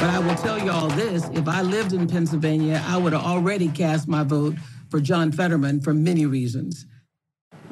But 0.00 0.08
I 0.08 0.18
will 0.18 0.34
tell 0.36 0.58
you 0.58 0.70
all 0.70 0.88
this 0.88 1.28
if 1.34 1.46
I 1.46 1.60
lived 1.60 1.92
in 1.92 2.06
Pennsylvania, 2.06 2.82
I 2.86 2.96
would 2.96 3.12
have 3.12 3.22
already 3.22 3.68
cast 3.68 4.08
my 4.08 4.24
vote 4.24 4.54
for 4.88 4.98
John 4.98 5.30
Fetterman 5.30 5.82
for 5.82 5.92
many 5.92 6.24
reasons. 6.24 6.86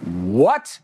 What? 0.04 0.78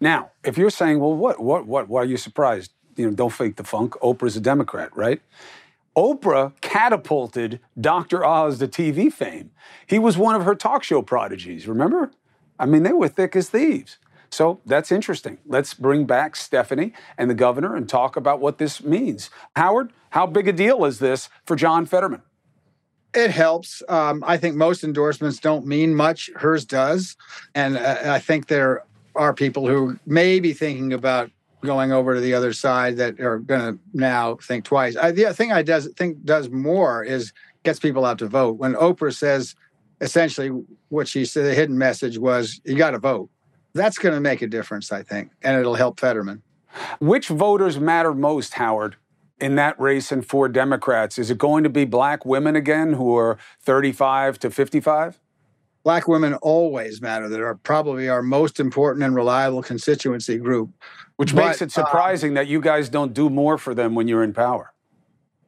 Now, 0.00 0.30
if 0.42 0.56
you're 0.56 0.70
saying, 0.70 0.98
well, 0.98 1.14
what, 1.14 1.40
what, 1.40 1.66
what, 1.66 1.88
why 1.88 2.02
are 2.02 2.06
you 2.06 2.16
surprised? 2.16 2.72
You 2.96 3.06
know, 3.06 3.14
don't 3.14 3.32
fake 3.32 3.56
the 3.56 3.64
funk. 3.64 3.94
Oprah's 4.02 4.36
a 4.36 4.40
Democrat, 4.40 4.94
right? 4.96 5.20
Oprah 5.96 6.52
catapulted 6.60 7.60
Dr. 7.78 8.24
Oz 8.24 8.58
to 8.60 8.68
TV 8.68 9.12
fame. 9.12 9.50
He 9.86 9.98
was 9.98 10.16
one 10.16 10.34
of 10.34 10.44
her 10.44 10.54
talk 10.54 10.82
show 10.82 11.02
prodigies, 11.02 11.66
remember? 11.68 12.10
I 12.58 12.66
mean, 12.66 12.82
they 12.82 12.92
were 12.92 13.08
thick 13.08 13.36
as 13.36 13.50
thieves. 13.50 13.98
So 14.30 14.60
that's 14.64 14.92
interesting. 14.92 15.38
Let's 15.44 15.74
bring 15.74 16.06
back 16.06 16.36
Stephanie 16.36 16.92
and 17.18 17.28
the 17.28 17.34
governor 17.34 17.74
and 17.74 17.88
talk 17.88 18.16
about 18.16 18.40
what 18.40 18.58
this 18.58 18.82
means. 18.82 19.28
Howard, 19.56 19.92
how 20.10 20.26
big 20.26 20.46
a 20.46 20.52
deal 20.52 20.84
is 20.84 21.00
this 21.00 21.28
for 21.44 21.56
John 21.56 21.84
Fetterman? 21.84 22.22
It 23.12 23.32
helps. 23.32 23.82
Um, 23.88 24.22
I 24.24 24.36
think 24.36 24.54
most 24.54 24.84
endorsements 24.84 25.40
don't 25.40 25.66
mean 25.66 25.96
much. 25.96 26.30
Hers 26.36 26.64
does. 26.64 27.16
And 27.56 27.76
uh, 27.76 27.96
I 28.04 28.20
think 28.20 28.46
there 28.46 28.84
are 29.20 29.34
people 29.34 29.66
who 29.66 29.98
may 30.06 30.40
be 30.40 30.52
thinking 30.52 30.92
about 30.92 31.30
going 31.62 31.92
over 31.92 32.14
to 32.14 32.20
the 32.20 32.32
other 32.32 32.52
side 32.52 32.96
that 32.96 33.20
are 33.20 33.38
going 33.38 33.60
to 33.60 33.78
now 33.92 34.36
think 34.36 34.64
twice. 34.64 34.96
I, 34.96 35.12
the 35.12 35.34
thing 35.34 35.52
I 35.52 35.62
does 35.62 35.88
think 35.96 36.24
does 36.24 36.48
more 36.48 37.04
is 37.04 37.32
gets 37.62 37.78
people 37.78 38.06
out 38.06 38.18
to 38.20 38.28
vote. 38.28 38.56
When 38.56 38.74
Oprah 38.74 39.14
says 39.14 39.54
essentially 40.00 40.48
what 40.88 41.06
she 41.06 41.26
said, 41.26 41.44
the 41.44 41.54
hidden 41.54 41.76
message 41.76 42.16
was, 42.16 42.62
you 42.64 42.76
got 42.76 42.92
to 42.92 42.98
vote 42.98 43.28
that's 43.74 43.98
going 43.98 44.14
to 44.14 44.20
make 44.20 44.42
a 44.42 44.46
difference, 44.46 44.92
I 44.92 45.02
think, 45.02 45.30
and 45.42 45.58
it'll 45.58 45.74
help 45.74 46.00
Fetterman. 46.00 46.42
Which 47.00 47.28
voters 47.28 47.78
matter 47.78 48.14
most, 48.14 48.54
Howard, 48.54 48.96
in 49.40 49.56
that 49.56 49.78
race 49.80 50.12
and 50.12 50.26
for 50.26 50.48
Democrats? 50.48 51.18
Is 51.18 51.30
it 51.30 51.38
going 51.38 51.64
to 51.64 51.70
be 51.70 51.84
black 51.84 52.24
women 52.24 52.56
again 52.56 52.92
who 52.92 53.16
are 53.16 53.38
35 53.60 54.38
to 54.40 54.50
55? 54.50 55.20
Black 55.82 56.06
women 56.08 56.34
always 56.34 57.00
matter. 57.00 57.28
They 57.28 57.40
are 57.40 57.54
probably 57.54 58.08
our 58.08 58.22
most 58.22 58.60
important 58.60 59.04
and 59.04 59.14
reliable 59.14 59.62
constituency 59.62 60.36
group. 60.36 60.70
Which 61.16 61.34
but, 61.34 61.46
makes 61.46 61.62
it 61.62 61.66
uh, 61.76 61.84
surprising 61.84 62.32
uh, 62.32 62.40
that 62.40 62.48
you 62.48 62.60
guys 62.60 62.88
don't 62.88 63.12
do 63.12 63.30
more 63.30 63.58
for 63.58 63.74
them 63.74 63.94
when 63.94 64.08
you're 64.08 64.22
in 64.22 64.32
power. 64.32 64.72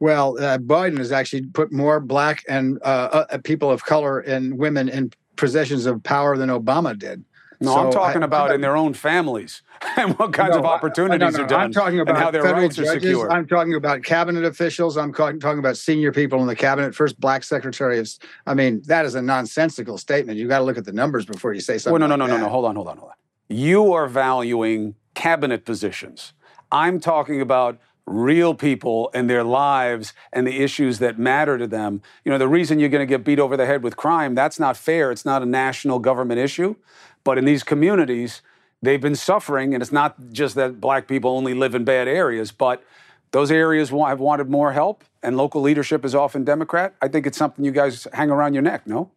Well, 0.01 0.37
uh, 0.39 0.59
Biden 0.59 0.99
has 0.99 1.13
actually 1.13 1.47
put 1.47 1.73
more 1.73 2.01
black 2.01 2.45
and 2.49 2.79
uh, 2.83 3.25
uh 3.31 3.39
people 3.39 3.71
of 3.71 3.85
color 3.85 4.21
and 4.21 4.59
women 4.59 4.89
in 4.89 5.13
positions 5.37 5.87
of 5.87 6.03
power 6.03 6.37
than 6.37 6.49
Obama 6.49 6.99
did. 6.99 7.25
No, 7.63 7.73
so 7.73 7.79
I'm 7.81 7.93
talking 7.93 8.23
I, 8.23 8.27
about 8.27 8.51
I, 8.51 8.55
in 8.55 8.61
their 8.61 8.77
own 8.77 8.95
families 8.95 9.63
and 9.97 10.19
what 10.19 10.33
kinds 10.33 10.53
no, 10.53 10.61
of 10.61 10.65
opportunities 10.65 11.39
I, 11.39 11.43
are 11.43 11.47
done. 11.47 11.61
I'm 11.61 11.73
talking 11.73 12.01
about 12.01 12.17
how 12.17 12.31
their 12.31 12.43
federal 12.43 12.63
rights 12.63 12.77
judges, 12.77 12.91
are 12.91 13.01
secured. 13.01 13.31
I'm 13.31 13.47
talking 13.47 13.75
about 13.75 14.03
cabinet 14.03 14.45
officials. 14.45 14.97
I'm 14.97 15.13
talking 15.13 15.59
about 15.59 15.77
senior 15.77 16.13
people 16.13 16.41
in 16.41 16.47
the 16.47 16.57
cabinet. 16.57 16.95
First 16.95 17.21
black 17.21 17.45
secretary 17.45 17.99
of. 17.99 18.11
I 18.47 18.55
mean, 18.55 18.83
that 18.87 19.05
is 19.05 19.15
a 19.15 19.23
nonsensical 19.23 19.99
statement. 19.99 20.39
You 20.39 20.49
got 20.49 20.59
to 20.59 20.65
look 20.65 20.79
at 20.79 20.85
the 20.85 20.93
numbers 20.93 21.25
before 21.25 21.53
you 21.53 21.61
say 21.61 21.79
something. 21.79 21.93
Well, 21.93 22.09
no, 22.09 22.15
like 22.15 22.19
no, 22.19 22.27
no, 22.27 22.33
that. 22.33 22.39
no, 22.41 22.47
no. 22.47 22.51
Hold 22.51 22.65
on, 22.67 22.77
hold 22.77 22.89
on, 22.89 22.99
hold 22.99 23.11
on. 23.11 23.17
You 23.49 23.93
are 23.93 24.07
valuing 24.07 24.95
cabinet 25.15 25.65
positions. 25.65 26.33
I'm 26.71 27.01
talking 27.01 27.41
about 27.41 27.79
real 28.07 28.55
people 28.55 29.11
and 29.15 29.31
their 29.31 29.45
lives 29.45 30.13
and 30.33 30.47
the 30.47 30.63
issues 30.63 30.99
that 30.99 31.19
matter 31.19 31.57
to 31.59 31.67
them. 31.67 32.03
You 32.25 32.33
know, 32.33 32.39
the 32.39 32.49
reason 32.49 32.79
you're 32.79 32.89
going 32.89 33.07
to 33.07 33.11
get 33.11 33.25
beat 33.25 33.39
over 33.39 33.57
the 33.57 33.67
head 33.67 33.83
with 33.83 33.97
crime, 33.97 34.35
that's 34.35 34.59
not 34.59 34.77
fair. 34.77 35.13
It's 35.13 35.25
not 35.25 35.43
a 35.43 35.47
national 35.47 35.99
government 35.99 36.41
issue. 36.41 36.77
But 37.25 37.39
in 37.39 37.45
these 37.45 37.63
communities, 37.63 38.43
they've 38.83 39.01
been 39.01 39.15
suffering, 39.15 39.75
and 39.75 39.83
it's 39.83 39.93
not 39.93 40.17
just 40.33 40.57
that 40.57 40.81
black 40.81 41.07
people 41.07 41.31
only 41.31 41.55
live 41.55 41.75
in 41.75 41.85
bad 41.85 42.09
areas, 42.09 42.51
but 42.51 42.83
those 43.31 43.51
areas 43.51 43.91
have 43.91 44.21
wanted 44.21 44.51
more 44.51 44.73
help, 44.73 45.05
and 45.23 45.37
local 45.37 45.63
leadership 45.63 46.05
is 46.05 46.15
often 46.15 46.45
Democrat. 46.45 46.95
I 47.01 47.09
think 47.09 47.27
it's 47.27 47.39
something 47.39 47.65
you 47.65 47.71
guys 47.71 48.07
hang 48.13 48.31
around 48.31 48.55
your 48.55 48.63
neck, 48.63 48.87
no? 48.87 49.11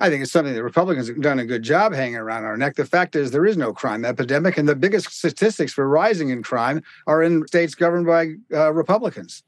I 0.00 0.08
think 0.08 0.22
it's 0.22 0.32
something 0.32 0.54
that 0.54 0.62
Republicans 0.62 1.08
have 1.08 1.20
done 1.20 1.40
a 1.40 1.44
good 1.44 1.62
job 1.62 1.92
hanging 1.92 2.16
around 2.16 2.44
our 2.44 2.56
neck. 2.56 2.76
The 2.76 2.84
fact 2.84 3.16
is, 3.16 3.30
there 3.30 3.46
is 3.46 3.56
no 3.56 3.72
crime 3.72 4.04
epidemic, 4.04 4.56
and 4.56 4.68
the 4.68 4.76
biggest 4.76 5.10
statistics 5.12 5.72
for 5.72 5.88
rising 5.88 6.28
in 6.30 6.42
crime 6.42 6.82
are 7.06 7.22
in 7.22 7.46
states 7.48 7.74
governed 7.74 8.06
by 8.06 8.34
uh, 8.52 8.72
Republicans. 8.72 9.42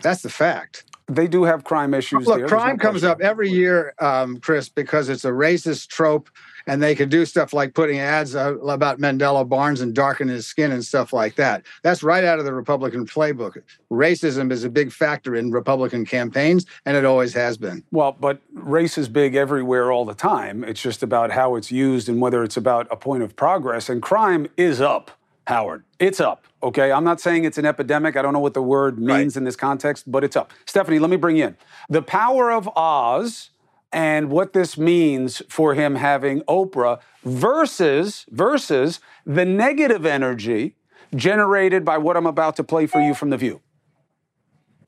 That's 0.00 0.22
the 0.22 0.30
fact. 0.30 0.84
They 1.08 1.26
do 1.26 1.44
have 1.44 1.64
crime 1.64 1.94
issues. 1.94 2.26
Look, 2.26 2.38
there. 2.38 2.48
crime 2.48 2.76
no 2.76 2.82
comes 2.82 3.04
up 3.04 3.20
every 3.20 3.50
year, 3.50 3.94
um, 3.98 4.38
Chris, 4.40 4.68
because 4.68 5.08
it's 5.08 5.24
a 5.24 5.30
racist 5.30 5.88
trope 5.88 6.28
and 6.68 6.82
they 6.82 6.94
can 6.94 7.08
do 7.08 7.24
stuff 7.24 7.54
like 7.54 7.74
putting 7.74 7.98
ads 7.98 8.34
about 8.34 9.00
Mandela 9.00 9.48
Barnes 9.48 9.80
and 9.80 9.94
darken 9.94 10.28
his 10.28 10.46
skin 10.46 10.70
and 10.70 10.84
stuff 10.84 11.14
like 11.14 11.34
that. 11.36 11.64
That's 11.82 12.02
right 12.02 12.22
out 12.22 12.38
of 12.38 12.44
the 12.44 12.52
Republican 12.52 13.06
playbook. 13.06 13.62
Racism 13.90 14.52
is 14.52 14.64
a 14.64 14.70
big 14.70 14.92
factor 14.92 15.34
in 15.34 15.50
Republican 15.50 16.04
campaigns, 16.04 16.66
and 16.84 16.94
it 16.94 17.06
always 17.06 17.32
has 17.32 17.56
been. 17.56 17.82
Well, 17.90 18.12
but 18.12 18.42
race 18.52 18.98
is 18.98 19.08
big 19.08 19.34
everywhere 19.34 19.90
all 19.90 20.04
the 20.04 20.14
time. 20.14 20.62
It's 20.62 20.82
just 20.82 21.02
about 21.02 21.30
how 21.30 21.56
it's 21.56 21.72
used 21.72 22.08
and 22.08 22.20
whether 22.20 22.44
it's 22.44 22.58
about 22.58 22.86
a 22.90 22.96
point 22.96 23.22
of 23.22 23.34
progress. 23.34 23.88
And 23.88 24.02
crime 24.02 24.46
is 24.58 24.78
up, 24.78 25.17
Howard. 25.48 25.84
It's 25.98 26.20
up. 26.20 26.44
Okay, 26.62 26.92
I'm 26.92 27.04
not 27.04 27.22
saying 27.22 27.44
it's 27.44 27.56
an 27.56 27.64
epidemic. 27.64 28.18
I 28.18 28.22
don't 28.22 28.34
know 28.34 28.38
what 28.38 28.52
the 28.52 28.60
word 28.60 28.98
means 28.98 29.34
right. 29.34 29.36
in 29.36 29.44
this 29.44 29.56
context, 29.56 30.04
but 30.06 30.22
it's 30.22 30.36
up. 30.36 30.52
Stephanie, 30.66 30.98
let 30.98 31.08
me 31.08 31.16
bring 31.16 31.38
you 31.38 31.46
in. 31.46 31.56
The 31.88 32.02
power 32.02 32.52
of 32.52 32.68
Oz 32.76 33.48
and 33.90 34.28
what 34.28 34.52
this 34.52 34.76
means 34.76 35.40
for 35.48 35.72
him 35.72 35.94
having 35.94 36.42
Oprah 36.42 37.00
versus 37.24 38.26
versus 38.28 39.00
the 39.24 39.46
negative 39.46 40.04
energy 40.04 40.74
generated 41.16 41.82
by 41.82 41.96
what 41.96 42.18
I'm 42.18 42.26
about 42.26 42.56
to 42.56 42.64
play 42.64 42.86
for 42.86 43.00
you 43.00 43.14
from 43.14 43.30
the 43.30 43.38
View. 43.38 43.62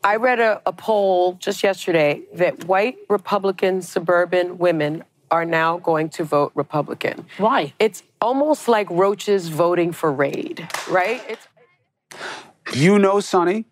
I 0.05 0.17
read 0.17 0.41
a, 0.41 0.61
a 0.67 0.75
poll 0.75 1.35
just 1.41 1.63
yesterday 1.63 2.21
that 2.35 2.65
white 2.65 2.99
Republican 3.09 3.81
suburban 3.81 4.59
women 4.59 5.05
are 5.31 5.45
now 5.45 5.79
going 5.79 6.09
to 6.11 6.25
vote 6.25 6.53
Republican. 6.55 7.27
Why? 7.39 7.73
It's 7.79 8.03
almost 8.21 8.69
like 8.69 8.89
roaches 8.91 9.49
voting 9.49 9.93
for 9.93 10.13
Raid, 10.13 10.69
right? 10.89 11.23
It's 11.29 11.47
you 12.73 12.99
know, 12.99 13.21
Sunny, 13.21 13.67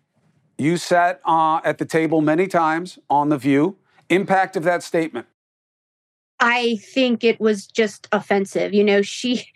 you 0.57 0.77
sat 0.77 1.21
uh, 1.25 1.61
at 1.63 1.77
the 1.77 1.85
table 1.85 2.21
many 2.21 2.47
times 2.47 2.99
on 3.09 3.29
The 3.29 3.37
View. 3.37 3.77
Impact 4.09 4.55
of 4.55 4.63
that 4.63 4.81
statement? 4.83 5.27
I 6.39 6.77
think 6.77 7.23
it 7.23 7.39
was 7.39 7.67
just 7.67 8.07
offensive. 8.11 8.73
You 8.73 8.83
know, 8.83 9.01
she 9.01 9.47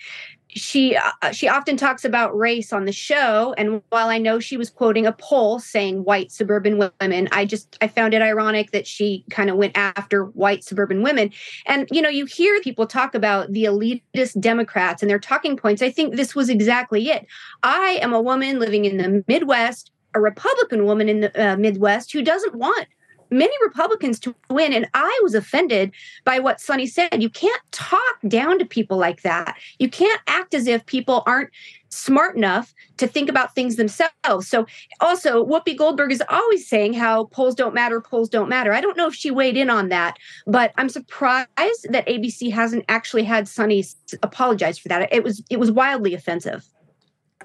she 0.55 0.95
uh, 0.95 1.31
she 1.31 1.47
often 1.47 1.77
talks 1.77 2.05
about 2.05 2.37
race 2.37 2.71
on 2.73 2.85
the 2.85 2.91
show. 2.91 3.53
And 3.57 3.81
while 3.89 4.09
i 4.09 4.17
know 4.17 4.39
she 4.39 4.57
was 4.57 4.69
quoting 4.69 5.05
a 5.05 5.11
poll 5.13 5.59
saying 5.59 6.03
white 6.03 6.31
suburban 6.31 6.77
women 6.77 7.27
i 7.31 7.45
just 7.45 7.77
i 7.81 7.87
found 7.87 8.13
it 8.13 8.21
ironic 8.21 8.71
that 8.71 8.87
she 8.87 9.25
kind 9.29 9.49
of 9.49 9.57
went 9.57 9.75
after 9.77 10.25
white 10.25 10.63
suburban 10.63 11.01
women. 11.01 11.31
And 11.65 11.87
you 11.91 12.01
know 12.01 12.09
you 12.09 12.25
hear 12.25 12.59
people 12.61 12.87
talk 12.87 13.15
about 13.15 13.51
the 13.51 13.65
elitist 13.65 14.39
democrats 14.39 15.01
and 15.01 15.09
their 15.09 15.19
talking 15.19 15.57
points. 15.57 15.81
I 15.81 15.89
think 15.89 16.15
this 16.15 16.35
was 16.35 16.49
exactly 16.49 17.09
it. 17.09 17.25
I 17.63 17.99
am 18.01 18.13
a 18.13 18.21
woman 18.21 18.59
living 18.59 18.85
in 18.85 18.97
the 18.97 19.23
midwest 19.27 19.91
a 20.15 20.19
republican 20.19 20.85
woman 20.85 21.09
in 21.09 21.21
the 21.21 21.51
uh, 21.51 21.57
midwest 21.57 22.11
who 22.11 22.21
doesn't 22.21 22.55
want 22.55 22.87
many 23.33 23.53
Republicans 23.63 24.19
to 24.19 24.35
win. 24.49 24.71
And 24.71 24.87
I 24.93 25.19
was 25.23 25.35
offended 25.35 25.91
by 26.23 26.39
what 26.39 26.61
Sunny 26.61 26.87
said. 26.87 27.21
You 27.21 27.29
can't 27.29 27.61
talk 27.71 28.15
down 28.27 28.59
to 28.59 28.65
people 28.65 28.97
like 28.97 29.23
that. 29.23 29.57
You 29.79 29.89
can't 29.89 30.21
act 30.27 30.53
as 30.53 30.67
if 30.67 30.85
people 30.85 31.23
aren't 31.25 31.49
smart 31.89 32.35
enough 32.35 32.73
to 32.97 33.07
think 33.07 33.29
about 33.29 33.53
things 33.55 33.75
themselves. 33.75 34.47
So, 34.47 34.65
also, 34.99 35.45
Whoopi 35.45 35.77
Goldberg 35.77 36.11
is 36.11 36.23
always 36.29 36.67
saying 36.67 36.93
how 36.93 37.25
polls 37.25 37.55
don't 37.55 37.73
matter, 37.73 38.01
polls 38.01 38.29
don't 38.29 38.49
matter. 38.49 38.73
I 38.73 38.81
don't 38.81 38.97
know 38.97 39.07
if 39.07 39.13
she 39.13 39.31
weighed 39.31 39.57
in 39.57 39.69
on 39.69 39.89
that, 39.89 40.17
but 40.47 40.73
I'm 40.77 40.89
surprised 40.89 41.47
that 41.89 42.07
ABC 42.07 42.51
hasn't 42.51 42.85
actually 42.89 43.23
had 43.23 43.47
Sunny 43.47 43.83
apologize 44.21 44.79
for 44.79 44.87
that. 44.89 45.13
It 45.13 45.23
was 45.23 45.43
it 45.49 45.59
was 45.59 45.71
wildly 45.71 46.13
offensive. 46.13 46.67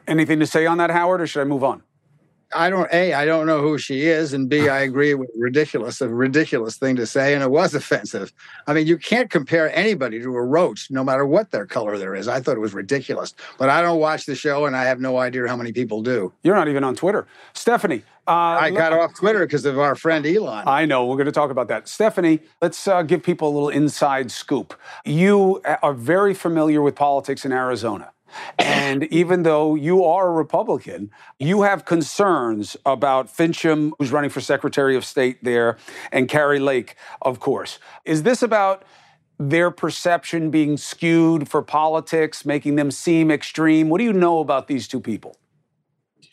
Anything 0.06 0.40
to 0.40 0.46
say 0.46 0.64
on 0.64 0.78
that, 0.78 0.90
Howard, 0.90 1.20
or 1.20 1.26
should 1.26 1.42
I 1.42 1.44
move 1.44 1.62
on? 1.62 1.82
I 2.54 2.70
don't 2.70 2.88
a 2.92 3.12
I 3.12 3.24
don't 3.24 3.46
know 3.46 3.60
who 3.60 3.78
she 3.78 4.06
is, 4.06 4.32
and 4.32 4.48
b 4.48 4.68
I 4.68 4.80
agree 4.80 5.14
with 5.14 5.30
ridiculous 5.36 6.00
a 6.00 6.08
ridiculous 6.08 6.76
thing 6.76 6.96
to 6.96 7.06
say, 7.06 7.34
and 7.34 7.42
it 7.42 7.50
was 7.50 7.74
offensive. 7.74 8.32
I 8.66 8.74
mean, 8.74 8.86
you 8.86 8.98
can't 8.98 9.30
compare 9.30 9.74
anybody 9.76 10.20
to 10.20 10.34
a 10.34 10.42
roach, 10.42 10.90
no 10.90 11.04
matter 11.04 11.26
what 11.26 11.50
their 11.50 11.66
color 11.66 11.98
there 11.98 12.14
is. 12.14 12.28
I 12.28 12.40
thought 12.40 12.56
it 12.56 12.60
was 12.60 12.74
ridiculous, 12.74 13.34
but 13.58 13.68
I 13.68 13.82
don't 13.82 14.00
watch 14.00 14.26
the 14.26 14.34
show, 14.34 14.66
and 14.66 14.76
I 14.76 14.84
have 14.84 15.00
no 15.00 15.18
idea 15.18 15.46
how 15.46 15.56
many 15.56 15.72
people 15.72 16.02
do. 16.02 16.32
You're 16.42 16.56
not 16.56 16.68
even 16.68 16.84
on 16.84 16.94
Twitter, 16.94 17.26
Stephanie. 17.52 18.02
Uh, 18.26 18.58
I 18.60 18.70
got 18.70 18.92
off 18.92 19.14
Twitter 19.14 19.40
because 19.40 19.64
of 19.64 19.78
our 19.78 19.94
friend 19.94 20.26
Elon. 20.26 20.64
I 20.66 20.84
know. 20.84 21.06
We're 21.06 21.16
going 21.16 21.26
to 21.26 21.32
talk 21.32 21.50
about 21.50 21.68
that. 21.68 21.88
Stephanie, 21.88 22.40
let's 22.60 22.86
uh, 22.86 23.00
give 23.00 23.22
people 23.22 23.48
a 23.48 23.52
little 23.52 23.70
inside 23.70 24.30
scoop. 24.30 24.78
You 25.06 25.62
are 25.82 25.94
very 25.94 26.34
familiar 26.34 26.82
with 26.82 26.94
politics 26.94 27.46
in 27.46 27.52
Arizona. 27.52 28.12
And 28.58 29.04
even 29.04 29.42
though 29.42 29.74
you 29.74 30.04
are 30.04 30.28
a 30.28 30.32
Republican, 30.32 31.10
you 31.38 31.62
have 31.62 31.84
concerns 31.84 32.76
about 32.84 33.28
Finchem, 33.28 33.92
who's 33.98 34.12
running 34.12 34.30
for 34.30 34.40
Secretary 34.40 34.96
of 34.96 35.04
State 35.04 35.42
there, 35.44 35.76
and 36.12 36.28
Kari 36.28 36.58
Lake, 36.58 36.96
of 37.22 37.40
course. 37.40 37.78
Is 38.04 38.22
this 38.22 38.42
about 38.42 38.84
their 39.38 39.70
perception 39.70 40.50
being 40.50 40.76
skewed 40.76 41.48
for 41.48 41.62
politics, 41.62 42.44
making 42.44 42.76
them 42.76 42.90
seem 42.90 43.30
extreme? 43.30 43.88
What 43.88 43.98
do 43.98 44.04
you 44.04 44.12
know 44.12 44.40
about 44.40 44.66
these 44.66 44.88
two 44.88 45.00
people? 45.00 45.36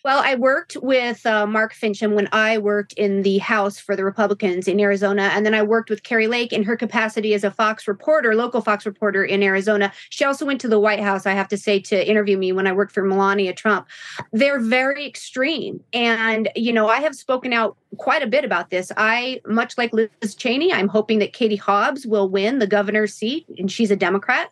Well, 0.05 0.21
I 0.23 0.35
worked 0.35 0.77
with 0.83 1.25
uh, 1.25 1.47
Mark 1.47 1.73
Finchem 1.73 2.13
when 2.13 2.29
I 2.31 2.59
worked 2.59 2.93
in 2.93 3.23
the 3.23 3.39
House 3.39 3.79
for 3.79 3.95
the 3.95 4.05
Republicans 4.05 4.67
in 4.67 4.79
Arizona. 4.79 5.31
And 5.33 5.43
then 5.43 5.55
I 5.55 5.63
worked 5.63 5.89
with 5.89 6.03
Kari 6.03 6.27
Lake 6.27 6.53
in 6.53 6.61
her 6.61 6.77
capacity 6.77 7.33
as 7.33 7.43
a 7.43 7.49
Fox 7.49 7.87
reporter, 7.87 8.35
local 8.35 8.61
Fox 8.61 8.85
reporter 8.85 9.25
in 9.25 9.41
Arizona. 9.41 9.91
She 10.11 10.23
also 10.23 10.45
went 10.45 10.61
to 10.61 10.67
the 10.67 10.79
White 10.79 10.99
House, 10.99 11.25
I 11.25 11.31
have 11.31 11.47
to 11.47 11.57
say, 11.57 11.79
to 11.79 12.07
interview 12.07 12.37
me 12.37 12.51
when 12.51 12.67
I 12.67 12.71
worked 12.71 12.91
for 12.91 13.03
Melania 13.03 13.51
Trump. 13.51 13.87
They're 14.31 14.59
very 14.59 15.07
extreme. 15.07 15.83
And, 15.91 16.49
you 16.55 16.71
know, 16.71 16.87
I 16.87 16.99
have 16.99 17.15
spoken 17.15 17.51
out 17.51 17.75
quite 17.97 18.21
a 18.21 18.27
bit 18.27 18.45
about 18.45 18.69
this. 18.69 18.91
I, 18.97 19.41
much 19.47 19.75
like 19.75 19.91
Liz 19.91 20.35
Cheney, 20.35 20.71
I'm 20.71 20.87
hoping 20.87 21.17
that 21.17 21.33
Katie 21.33 21.55
Hobbs 21.55 22.05
will 22.05 22.29
win 22.29 22.59
the 22.59 22.67
governor's 22.67 23.15
seat, 23.15 23.47
and 23.57 23.71
she's 23.71 23.89
a 23.89 23.95
Democrat. 23.95 24.51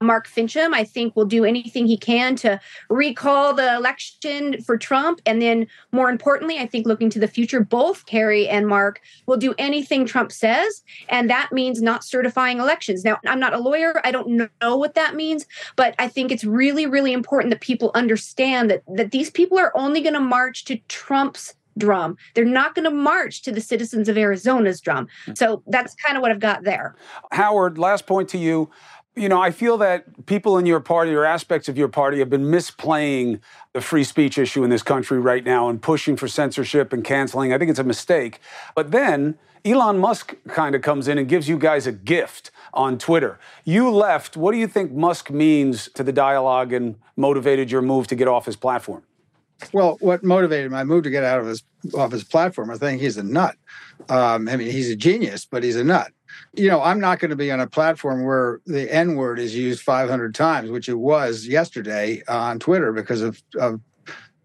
Mark 0.00 0.28
Finchem, 0.28 0.72
I 0.72 0.84
think, 0.84 1.14
will 1.16 1.24
do 1.24 1.44
anything 1.44 1.86
he 1.86 1.96
can 1.96 2.36
to 2.36 2.60
recall 2.90 3.54
the 3.54 3.74
election 3.74 4.62
for 4.62 4.76
Trump. 4.76 5.20
And 5.26 5.40
then, 5.40 5.66
more 5.92 6.10
importantly, 6.10 6.58
I 6.58 6.66
think 6.66 6.86
looking 6.86 7.10
to 7.10 7.18
the 7.18 7.28
future, 7.28 7.60
both 7.60 8.06
Kari 8.06 8.48
and 8.48 8.66
Mark 8.66 9.00
will 9.26 9.36
do 9.36 9.54
anything 9.58 10.06
Trump 10.06 10.32
says. 10.32 10.82
And 11.08 11.28
that 11.30 11.50
means 11.52 11.82
not 11.82 12.04
certifying 12.04 12.58
elections. 12.58 13.04
Now, 13.04 13.18
I'm 13.26 13.40
not 13.40 13.54
a 13.54 13.58
lawyer. 13.58 14.00
I 14.04 14.10
don't 14.10 14.50
know 14.60 14.76
what 14.76 14.94
that 14.94 15.14
means, 15.14 15.46
but 15.76 15.94
I 15.98 16.08
think 16.08 16.30
it's 16.30 16.44
really, 16.44 16.86
really 16.86 17.12
important 17.12 17.50
that 17.50 17.60
people 17.60 17.90
understand 17.94 18.70
that, 18.70 18.82
that 18.94 19.10
these 19.10 19.30
people 19.30 19.58
are 19.58 19.72
only 19.76 20.00
going 20.00 20.14
to 20.14 20.20
march 20.20 20.64
to 20.66 20.76
Trump's 20.88 21.54
drum. 21.76 22.16
They're 22.34 22.44
not 22.44 22.74
going 22.74 22.84
to 22.84 22.90
march 22.90 23.42
to 23.42 23.52
the 23.52 23.60
citizens 23.60 24.08
of 24.08 24.16
Arizona's 24.16 24.80
drum. 24.80 25.08
Hmm. 25.26 25.34
So 25.34 25.62
that's 25.66 25.94
kind 25.94 26.16
of 26.16 26.22
what 26.22 26.30
I've 26.30 26.40
got 26.40 26.64
there. 26.64 26.94
Howard, 27.32 27.78
last 27.78 28.06
point 28.06 28.28
to 28.30 28.38
you. 28.38 28.70
You 29.16 29.28
know, 29.28 29.40
I 29.40 29.52
feel 29.52 29.78
that 29.78 30.26
people 30.26 30.58
in 30.58 30.66
your 30.66 30.80
party 30.80 31.14
or 31.14 31.24
aspects 31.24 31.68
of 31.68 31.78
your 31.78 31.86
party 31.86 32.18
have 32.18 32.28
been 32.28 32.46
misplaying 32.46 33.40
the 33.72 33.80
free 33.80 34.02
speech 34.02 34.38
issue 34.38 34.64
in 34.64 34.70
this 34.70 34.82
country 34.82 35.20
right 35.20 35.44
now 35.44 35.68
and 35.68 35.80
pushing 35.80 36.16
for 36.16 36.26
censorship 36.26 36.92
and 36.92 37.04
canceling. 37.04 37.52
I 37.52 37.58
think 37.58 37.70
it's 37.70 37.78
a 37.78 37.84
mistake. 37.84 38.40
But 38.74 38.90
then 38.90 39.38
Elon 39.64 39.98
Musk 39.98 40.34
kind 40.48 40.74
of 40.74 40.82
comes 40.82 41.06
in 41.06 41.16
and 41.16 41.28
gives 41.28 41.48
you 41.48 41.56
guys 41.58 41.86
a 41.86 41.92
gift 41.92 42.50
on 42.72 42.98
Twitter. 42.98 43.38
You 43.64 43.88
left. 43.88 44.36
What 44.36 44.50
do 44.50 44.58
you 44.58 44.66
think 44.66 44.90
Musk 44.90 45.30
means 45.30 45.88
to 45.94 46.02
the 46.02 46.12
dialogue 46.12 46.72
and 46.72 46.96
motivated 47.16 47.70
your 47.70 47.82
move 47.82 48.08
to 48.08 48.16
get 48.16 48.26
off 48.26 48.46
his 48.46 48.56
platform? 48.56 49.04
Well, 49.72 49.96
what 50.00 50.24
motivated 50.24 50.72
my 50.72 50.82
move 50.82 51.04
to 51.04 51.10
get 51.10 51.22
out 51.22 51.38
of 51.38 51.46
his 51.46 51.62
off 51.94 52.10
his 52.10 52.24
platform? 52.24 52.70
I 52.70 52.78
think 52.78 53.00
he's 53.00 53.16
a 53.16 53.22
nut. 53.22 53.54
Um, 54.08 54.48
I 54.48 54.56
mean, 54.56 54.70
he's 54.70 54.90
a 54.90 54.96
genius, 54.96 55.44
but 55.44 55.62
he's 55.62 55.76
a 55.76 55.84
nut 55.84 56.10
you 56.54 56.68
know, 56.68 56.82
I'm 56.82 57.00
not 57.00 57.18
going 57.18 57.30
to 57.30 57.36
be 57.36 57.50
on 57.50 57.60
a 57.60 57.66
platform 57.66 58.24
where 58.24 58.60
the 58.66 58.92
N 58.92 59.16
word 59.16 59.38
is 59.38 59.54
used 59.54 59.82
500 59.82 60.34
times, 60.34 60.70
which 60.70 60.88
it 60.88 60.94
was 60.94 61.46
yesterday 61.46 62.22
uh, 62.28 62.36
on 62.36 62.58
Twitter 62.58 62.92
because 62.92 63.22
of, 63.22 63.42
of 63.58 63.80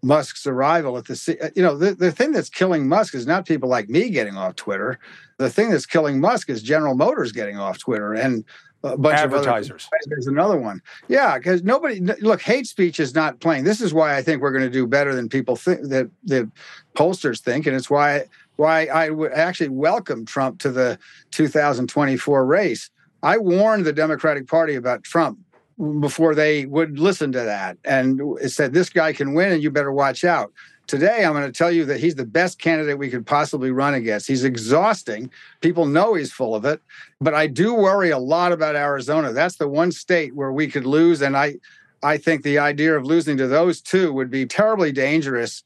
Musk's 0.02 0.46
arrival 0.46 0.96
at 0.96 1.06
the. 1.06 1.38
Uh, 1.40 1.50
you 1.54 1.62
know, 1.62 1.76
the, 1.76 1.94
the 1.94 2.12
thing 2.12 2.32
that's 2.32 2.48
killing 2.48 2.88
Musk 2.88 3.14
is 3.14 3.26
not 3.26 3.46
people 3.46 3.68
like 3.68 3.88
me 3.88 4.10
getting 4.10 4.36
off 4.36 4.56
Twitter. 4.56 4.98
The 5.38 5.50
thing 5.50 5.70
that's 5.70 5.86
killing 5.86 6.20
Musk 6.20 6.50
is 6.50 6.62
General 6.62 6.94
Motors 6.94 7.32
getting 7.32 7.58
off 7.58 7.78
Twitter 7.78 8.14
and 8.14 8.44
a 8.82 8.96
bunch 8.96 9.18
advertisers. 9.18 9.70
of 9.70 9.74
advertisers. 9.74 10.06
There's 10.06 10.26
another 10.26 10.58
one. 10.58 10.80
Yeah, 11.08 11.36
because 11.36 11.62
nobody 11.62 12.00
look. 12.00 12.40
Hate 12.40 12.66
speech 12.66 12.98
is 12.98 13.14
not 13.14 13.40
playing. 13.40 13.64
This 13.64 13.80
is 13.80 13.92
why 13.92 14.16
I 14.16 14.22
think 14.22 14.40
we're 14.40 14.52
going 14.52 14.64
to 14.64 14.70
do 14.70 14.86
better 14.86 15.14
than 15.14 15.28
people 15.28 15.56
think 15.56 15.88
that 15.88 16.10
the 16.24 16.50
pollsters 16.96 17.40
think, 17.40 17.66
and 17.66 17.76
it's 17.76 17.90
why 17.90 18.24
why 18.60 18.84
I 18.84 19.08
actually 19.32 19.70
welcome 19.70 20.26
Trump 20.26 20.60
to 20.60 20.70
the 20.70 20.98
2024 21.30 22.44
race. 22.44 22.90
I 23.22 23.38
warned 23.38 23.86
the 23.86 23.92
Democratic 23.92 24.46
Party 24.46 24.74
about 24.74 25.02
Trump 25.02 25.38
before 26.00 26.34
they 26.34 26.66
would 26.66 26.98
listen 26.98 27.32
to 27.32 27.40
that 27.40 27.78
and 27.86 28.20
said, 28.50 28.74
This 28.74 28.90
guy 28.90 29.14
can 29.14 29.32
win 29.32 29.50
and 29.50 29.62
you 29.62 29.70
better 29.70 29.92
watch 29.92 30.24
out. 30.24 30.52
Today, 30.86 31.24
I'm 31.24 31.32
going 31.32 31.46
to 31.46 31.56
tell 31.56 31.70
you 31.70 31.86
that 31.86 32.00
he's 32.00 32.16
the 32.16 32.26
best 32.26 32.58
candidate 32.58 32.98
we 32.98 33.08
could 33.08 33.24
possibly 33.24 33.70
run 33.70 33.94
against. 33.94 34.28
He's 34.28 34.44
exhausting. 34.44 35.30
People 35.62 35.86
know 35.86 36.12
he's 36.12 36.32
full 36.32 36.54
of 36.54 36.66
it. 36.66 36.82
But 37.18 37.32
I 37.32 37.46
do 37.46 37.72
worry 37.72 38.10
a 38.10 38.18
lot 38.18 38.52
about 38.52 38.76
Arizona. 38.76 39.32
That's 39.32 39.56
the 39.56 39.68
one 39.68 39.90
state 39.90 40.34
where 40.34 40.52
we 40.52 40.66
could 40.66 40.84
lose. 40.84 41.22
And 41.22 41.34
I, 41.34 41.54
I 42.02 42.18
think 42.18 42.42
the 42.42 42.58
idea 42.58 42.94
of 42.94 43.06
losing 43.06 43.38
to 43.38 43.46
those 43.46 43.80
two 43.80 44.12
would 44.12 44.30
be 44.30 44.44
terribly 44.44 44.92
dangerous 44.92 45.62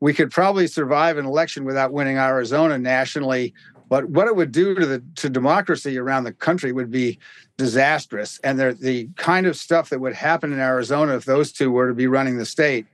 we 0.00 0.14
could 0.14 0.30
probably 0.30 0.66
survive 0.66 1.18
an 1.18 1.26
election 1.26 1.64
without 1.64 1.92
winning 1.92 2.18
Arizona 2.18 2.78
nationally. 2.78 3.54
But 3.88 4.08
what 4.10 4.26
it 4.26 4.36
would 4.36 4.52
do 4.52 4.74
to 4.74 4.86
the 4.86 5.02
to 5.16 5.30
democracy 5.30 5.98
around 5.98 6.24
the 6.24 6.32
country 6.32 6.72
would 6.72 6.90
be 6.90 7.18
disastrous. 7.56 8.38
And 8.44 8.58
the, 8.58 8.76
the 8.78 9.08
kind 9.16 9.46
of 9.46 9.56
stuff 9.56 9.88
that 9.90 10.00
would 10.00 10.14
happen 10.14 10.52
in 10.52 10.60
Arizona 10.60 11.16
if 11.16 11.24
those 11.24 11.52
two 11.52 11.70
were 11.70 11.88
to 11.88 11.94
be 11.94 12.06
running 12.06 12.36
the 12.36 12.46
state 12.46 12.86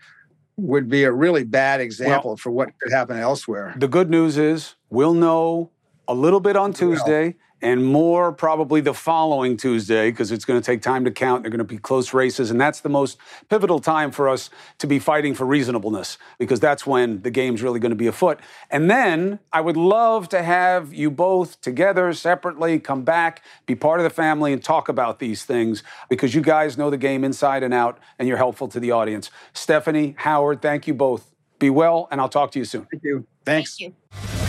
would 0.57 0.88
be 0.88 1.03
a 1.03 1.11
really 1.11 1.43
bad 1.43 1.81
example 1.81 2.31
well, 2.31 2.37
for 2.37 2.51
what 2.51 2.71
could 2.79 2.93
happen 2.93 3.19
elsewhere. 3.19 3.75
The 3.77 3.88
good 3.88 4.09
news 4.09 4.38
is 4.38 4.77
we'll 4.88 5.14
know 5.14 5.71
a 6.07 6.14
little 6.14 6.40
bit 6.40 6.57
on 6.57 6.73
Tuesday 6.73 7.35
and 7.64 7.83
more 7.83 8.31
probably 8.31 8.83
the 8.83 8.92
following 8.92 9.57
Tuesday 9.57 10.11
because 10.11 10.31
it's 10.31 10.44
going 10.44 10.61
to 10.61 10.64
take 10.64 10.83
time 10.83 11.03
to 11.07 11.11
count. 11.11 11.42
They're 11.42 11.50
going 11.50 11.59
to 11.59 11.64
be 11.64 11.79
close 11.79 12.12
races, 12.12 12.50
and 12.50 12.61
that's 12.61 12.81
the 12.81 12.90
most 12.90 13.16
pivotal 13.48 13.81
time 13.81 14.11
for 14.11 14.29
us 14.29 14.50
to 14.79 14.87
be 14.87 14.98
fighting 14.98 15.35
for 15.35 15.46
reasonableness 15.46 16.18
because 16.38 16.61
that's 16.61 16.87
when 16.87 17.22
the 17.22 17.31
game's 17.31 17.62
really 17.62 17.81
going 17.81 17.90
to 17.90 17.96
be 17.96 18.07
afoot. 18.07 18.38
And 18.70 18.90
then 18.90 19.38
I 19.50 19.62
would 19.62 19.79
love 19.79 20.29
to 20.29 20.42
have 20.42 20.92
you 20.92 21.11
both 21.11 21.59
together, 21.62 22.12
separately, 22.12 22.79
come 22.79 23.03
back, 23.03 23.42
be 23.64 23.74
part 23.74 23.98
of 23.98 24.05
the 24.05 24.11
family, 24.11 24.53
and 24.53 24.62
talk 24.62 24.90
about 24.90 25.18
these 25.18 25.44
things 25.44 25.83
because 26.11 26.35
you 26.35 26.42
guys 26.42 26.77
know 26.77 26.90
the 26.90 26.98
game 26.98 27.24
inside 27.24 27.62
and 27.62 27.72
out, 27.72 27.98
and 28.18 28.29
you're 28.29 28.37
helpful 28.37 28.68
to 28.68 28.79
the 28.79 28.90
audience. 28.90 29.31
Stephanie, 29.55 30.14
Howard, 30.18 30.61
thank 30.61 30.87
you 30.87 30.92
both. 30.92 31.33
Be 31.59 31.70
well, 31.70 32.09
and 32.11 32.20
I'll 32.20 32.29
talk 32.29 32.50
to 32.53 32.59
you 32.59 32.66
soon. 32.66 32.87
Thank 32.90 33.05
you. 33.05 33.27
Thanks. 33.46 33.79
Thank 33.79 33.94
you. 34.12 34.43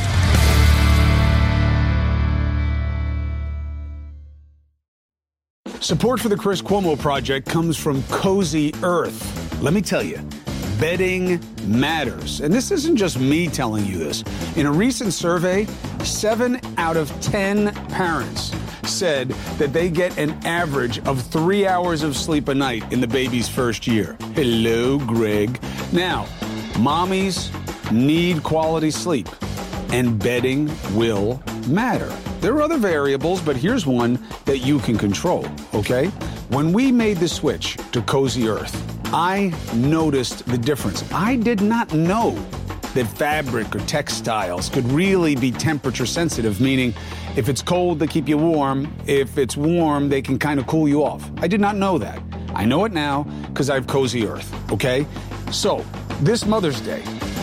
Support 5.85 6.19
for 6.19 6.29
the 6.29 6.35
Chris 6.35 6.63
Cuomo 6.63 6.97
Project 6.97 7.47
comes 7.47 7.77
from 7.77 8.01
Cozy 8.05 8.73
Earth. 8.81 9.61
Let 9.61 9.71
me 9.71 9.83
tell 9.83 10.01
you, 10.01 10.17
bedding 10.79 11.39
matters. 11.67 12.41
And 12.41 12.51
this 12.51 12.71
isn't 12.71 12.95
just 12.95 13.19
me 13.19 13.47
telling 13.47 13.85
you 13.85 13.99
this. 13.99 14.23
In 14.55 14.65
a 14.65 14.71
recent 14.71 15.13
survey, 15.13 15.65
seven 16.03 16.59
out 16.77 16.97
of 16.97 17.11
10 17.21 17.71
parents 17.89 18.51
said 18.87 19.29
that 19.59 19.73
they 19.73 19.91
get 19.91 20.17
an 20.17 20.31
average 20.43 20.97
of 21.05 21.21
three 21.21 21.67
hours 21.67 22.01
of 22.01 22.17
sleep 22.17 22.47
a 22.47 22.55
night 22.55 22.91
in 22.91 22.99
the 22.99 23.07
baby's 23.07 23.47
first 23.47 23.85
year. 23.85 24.17
Hello, 24.33 24.97
Greg. 24.97 25.61
Now, 25.93 26.25
mommies 26.79 27.51
need 27.91 28.41
quality 28.41 28.89
sleep, 28.89 29.29
and 29.89 30.17
bedding 30.17 30.67
will 30.95 31.43
matter. 31.67 32.11
There 32.45 32.53
are 32.53 32.61
other 32.61 32.77
variables, 32.77 33.41
but 33.41 33.55
here's 33.57 33.87
one 33.87 34.23
that 34.45 34.59
you 34.59 34.77
can 34.77 34.99
control, 34.99 35.47
okay? 35.73 36.09
When 36.49 36.73
we 36.73 36.91
made 36.91 37.17
the 37.17 37.27
switch 37.27 37.75
to 37.91 38.03
Cozy 38.03 38.47
Earth, 38.47 38.71
I 39.11 39.51
noticed 39.73 40.45
the 40.45 40.59
difference. 40.59 41.11
I 41.11 41.37
did 41.37 41.61
not 41.61 41.91
know 41.91 42.33
that 42.93 43.07
fabric 43.07 43.75
or 43.75 43.79
textiles 43.87 44.69
could 44.69 44.85
really 44.91 45.35
be 45.35 45.49
temperature 45.49 46.05
sensitive, 46.05 46.61
meaning 46.61 46.93
if 47.35 47.49
it's 47.49 47.63
cold, 47.63 47.97
they 47.97 48.05
keep 48.05 48.29
you 48.29 48.37
warm. 48.37 48.93
If 49.07 49.39
it's 49.39 49.57
warm, 49.57 50.07
they 50.07 50.21
can 50.21 50.37
kind 50.37 50.59
of 50.59 50.67
cool 50.67 50.87
you 50.87 51.03
off. 51.03 51.27
I 51.37 51.47
did 51.47 51.59
not 51.59 51.77
know 51.77 51.97
that. 51.97 52.21
I 52.53 52.63
know 52.63 52.85
it 52.85 52.91
now 52.91 53.23
because 53.47 53.71
I 53.71 53.73
have 53.73 53.87
Cozy 53.87 54.27
Earth, 54.27 54.53
okay? 54.71 55.07
So, 55.51 55.83
this 56.21 56.45
Mother's 56.45 56.79
Day, 56.81 57.01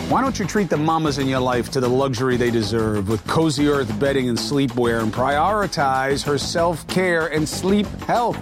why 0.09 0.21
don't 0.21 0.37
you 0.37 0.45
treat 0.45 0.69
the 0.69 0.77
mamas 0.77 1.17
in 1.17 1.27
your 1.27 1.39
life 1.39 1.71
to 1.71 1.79
the 1.79 1.87
luxury 1.89 2.37
they 2.37 2.51
deserve 2.51 3.09
with 3.09 3.25
Cozy 3.27 3.67
Earth 3.67 3.99
bedding 3.99 4.29
and 4.29 4.37
sleepwear 4.37 5.01
and 5.01 5.13
prioritize 5.13 6.23
her 6.23 6.37
self 6.37 6.85
care 6.87 7.27
and 7.27 7.47
sleep 7.47 7.87
health? 8.01 8.37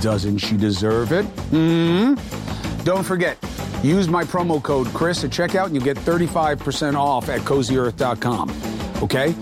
Doesn't 0.00 0.38
she 0.38 0.56
deserve 0.56 1.12
it? 1.12 1.24
Hmm? 1.50 2.14
Don't 2.84 3.04
forget, 3.04 3.38
use 3.82 4.08
my 4.08 4.24
promo 4.24 4.62
code 4.62 4.86
Chris 4.88 5.24
at 5.24 5.30
checkout 5.30 5.66
and 5.66 5.74
you 5.74 5.80
get 5.80 5.96
35% 5.96 6.94
off 6.94 7.28
at 7.28 7.40
cozyearth.com. 7.40 8.50
Okay? 9.02 9.32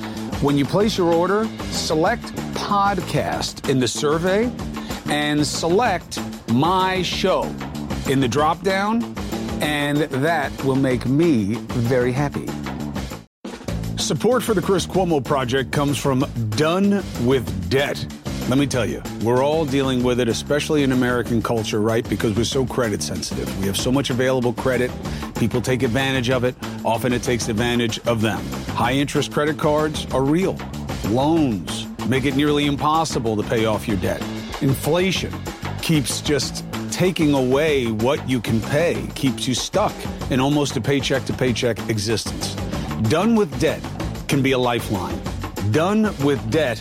When 0.40 0.56
you 0.56 0.64
place 0.64 0.98
your 0.98 1.12
order, 1.12 1.46
select 1.70 2.24
podcast 2.54 3.68
in 3.68 3.78
the 3.78 3.88
survey 3.88 4.50
and 5.06 5.46
select 5.46 6.20
my 6.52 7.02
show 7.02 7.44
in 8.08 8.20
the 8.20 8.28
drop 8.28 8.62
down, 8.62 9.14
and 9.62 9.98
that 9.98 10.52
will 10.64 10.76
make 10.76 11.06
me 11.06 11.54
very 11.68 12.12
happy. 12.12 12.46
Support 13.96 14.42
for 14.42 14.52
the 14.52 14.60
Chris 14.60 14.86
Cuomo 14.86 15.24
Project 15.24 15.70
comes 15.70 15.96
from 15.96 16.24
Done 16.50 17.02
with 17.24 17.70
Debt. 17.70 18.04
Let 18.48 18.58
me 18.58 18.66
tell 18.66 18.84
you, 18.84 19.00
we're 19.22 19.42
all 19.42 19.64
dealing 19.64 20.02
with 20.02 20.18
it, 20.18 20.28
especially 20.28 20.82
in 20.82 20.90
American 20.90 21.40
culture, 21.40 21.80
right? 21.80 22.06
Because 22.08 22.36
we're 22.36 22.42
so 22.42 22.66
credit 22.66 23.00
sensitive. 23.00 23.48
We 23.60 23.66
have 23.66 23.76
so 23.76 23.92
much 23.92 24.10
available 24.10 24.52
credit. 24.52 24.90
People 25.36 25.60
take 25.60 25.84
advantage 25.84 26.28
of 26.28 26.42
it. 26.42 26.56
Often 26.84 27.12
it 27.12 27.22
takes 27.22 27.48
advantage 27.48 28.00
of 28.00 28.20
them. 28.20 28.44
High 28.74 28.94
interest 28.94 29.32
credit 29.32 29.58
cards 29.58 30.06
are 30.12 30.24
real. 30.24 30.58
Loans 31.06 31.86
make 32.08 32.24
it 32.24 32.34
nearly 32.34 32.66
impossible 32.66 33.36
to 33.36 33.42
pay 33.44 33.66
off 33.66 33.86
your 33.86 33.96
debt. 33.98 34.20
Inflation 34.60 35.32
keeps 35.80 36.20
just 36.20 36.64
taking 36.92 37.34
away 37.34 37.90
what 37.90 38.28
you 38.28 38.40
can 38.40 38.60
pay, 38.60 39.06
keeps 39.14 39.48
you 39.48 39.54
stuck 39.54 39.92
in 40.30 40.38
almost 40.38 40.76
a 40.76 40.80
paycheck 40.80 41.24
to 41.24 41.32
paycheck 41.32 41.78
existence. 41.88 42.54
Done 43.08 43.34
with 43.34 43.58
debt 43.58 43.82
can 44.28 44.42
be 44.42 44.52
a 44.52 44.58
lifeline. 44.58 45.18
Done 45.72 46.14
with 46.24 46.50
debt 46.50 46.78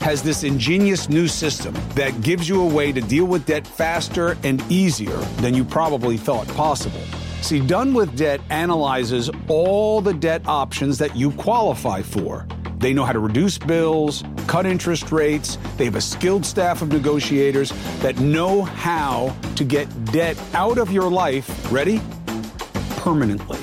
has 0.00 0.22
this 0.22 0.42
ingenious 0.42 1.08
new 1.08 1.28
system 1.28 1.72
that 1.94 2.20
gives 2.22 2.48
you 2.48 2.60
a 2.60 2.66
way 2.66 2.90
to 2.90 3.00
deal 3.00 3.24
with 3.24 3.46
debt 3.46 3.64
faster 3.66 4.36
and 4.42 4.60
easier 4.70 5.16
than 5.40 5.54
you 5.54 5.64
probably 5.64 6.16
thought 6.16 6.48
possible. 6.48 7.00
See, 7.40 7.60
Done 7.60 7.94
with 7.94 8.16
Debt 8.16 8.40
analyzes 8.50 9.30
all 9.48 10.00
the 10.00 10.14
debt 10.14 10.42
options 10.46 10.98
that 10.98 11.16
you 11.16 11.30
qualify 11.32 12.02
for. 12.02 12.46
They 12.78 12.92
know 12.92 13.04
how 13.04 13.12
to 13.12 13.20
reduce 13.20 13.58
bills, 13.58 14.24
cut 14.46 14.66
interest 14.66 15.12
rates. 15.12 15.58
They 15.76 15.84
have 15.84 15.96
a 15.96 16.00
skilled 16.00 16.44
staff 16.44 16.82
of 16.82 16.88
negotiators 16.88 17.72
that 18.00 18.18
know 18.18 18.62
how 18.62 19.34
to 19.56 19.64
get 19.64 19.86
debt 20.06 20.38
out 20.54 20.78
of 20.78 20.92
your 20.92 21.10
life, 21.10 21.72
ready? 21.72 22.00
Permanently. 22.96 23.58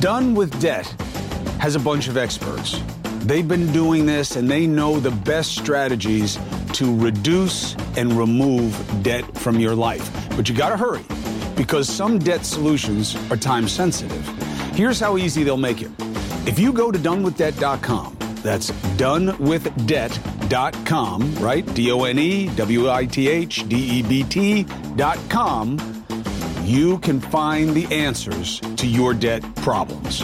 Done 0.00 0.34
with 0.34 0.60
Debt 0.60 0.86
has 1.58 1.76
a 1.76 1.80
bunch 1.80 2.08
of 2.08 2.16
experts 2.16 2.80
They've 3.24 3.48
been 3.48 3.72
doing 3.72 4.04
this 4.04 4.36
and 4.36 4.50
they 4.50 4.66
know 4.66 5.00
the 5.00 5.10
best 5.10 5.56
strategies 5.56 6.38
to 6.74 6.94
reduce 6.94 7.74
and 7.96 8.12
remove 8.12 8.78
debt 9.02 9.24
from 9.38 9.58
your 9.58 9.74
life. 9.74 10.10
But 10.36 10.46
you 10.46 10.54
got 10.54 10.68
to 10.68 10.76
hurry 10.76 11.06
because 11.56 11.88
some 11.88 12.18
debt 12.18 12.44
solutions 12.44 13.16
are 13.30 13.38
time 13.38 13.66
sensitive. 13.66 14.28
Here's 14.74 15.00
how 15.00 15.16
easy 15.16 15.42
they'll 15.42 15.56
make 15.56 15.80
it. 15.80 15.90
If 16.46 16.58
you 16.58 16.70
go 16.70 16.92
to 16.92 16.98
donewithdebt.com, 16.98 18.13
that's 18.44 18.70
donewithdebt.com, 18.98 21.34
right? 21.36 21.74
D 21.74 21.90
O 21.90 22.04
N 22.04 22.18
E 22.18 22.48
W 22.54 22.90
I 22.90 23.06
T 23.06 23.28
H 23.28 23.66
D 23.68 23.76
E 23.76 24.02
B 24.02 24.22
T.com, 24.22 26.04
you 26.62 26.98
can 26.98 27.20
find 27.20 27.70
the 27.70 27.86
answers 27.86 28.60
to 28.76 28.86
your 28.86 29.14
debt 29.14 29.42
problems. 29.56 30.22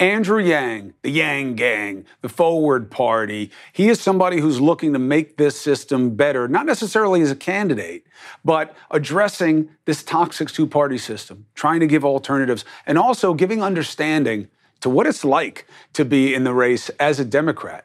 Andrew 0.00 0.42
Yang, 0.42 0.94
the 1.02 1.10
Yang 1.10 1.56
Gang, 1.56 2.04
the 2.22 2.30
Forward 2.30 2.90
Party, 2.90 3.50
he 3.70 3.90
is 3.90 4.00
somebody 4.00 4.40
who's 4.40 4.58
looking 4.58 4.94
to 4.94 4.98
make 4.98 5.36
this 5.36 5.60
system 5.60 6.16
better, 6.16 6.48
not 6.48 6.64
necessarily 6.64 7.20
as 7.20 7.30
a 7.30 7.36
candidate, 7.36 8.06
but 8.42 8.74
addressing 8.90 9.68
this 9.84 10.02
toxic 10.02 10.48
two 10.48 10.66
party 10.66 10.96
system, 10.96 11.44
trying 11.54 11.80
to 11.80 11.86
give 11.86 12.02
alternatives, 12.02 12.64
and 12.86 12.96
also 12.96 13.34
giving 13.34 13.62
understanding 13.62 14.48
to 14.80 14.88
what 14.88 15.06
it's 15.06 15.22
like 15.22 15.66
to 15.92 16.06
be 16.06 16.32
in 16.34 16.44
the 16.44 16.54
race 16.54 16.88
as 16.98 17.20
a 17.20 17.24
Democrat. 17.26 17.84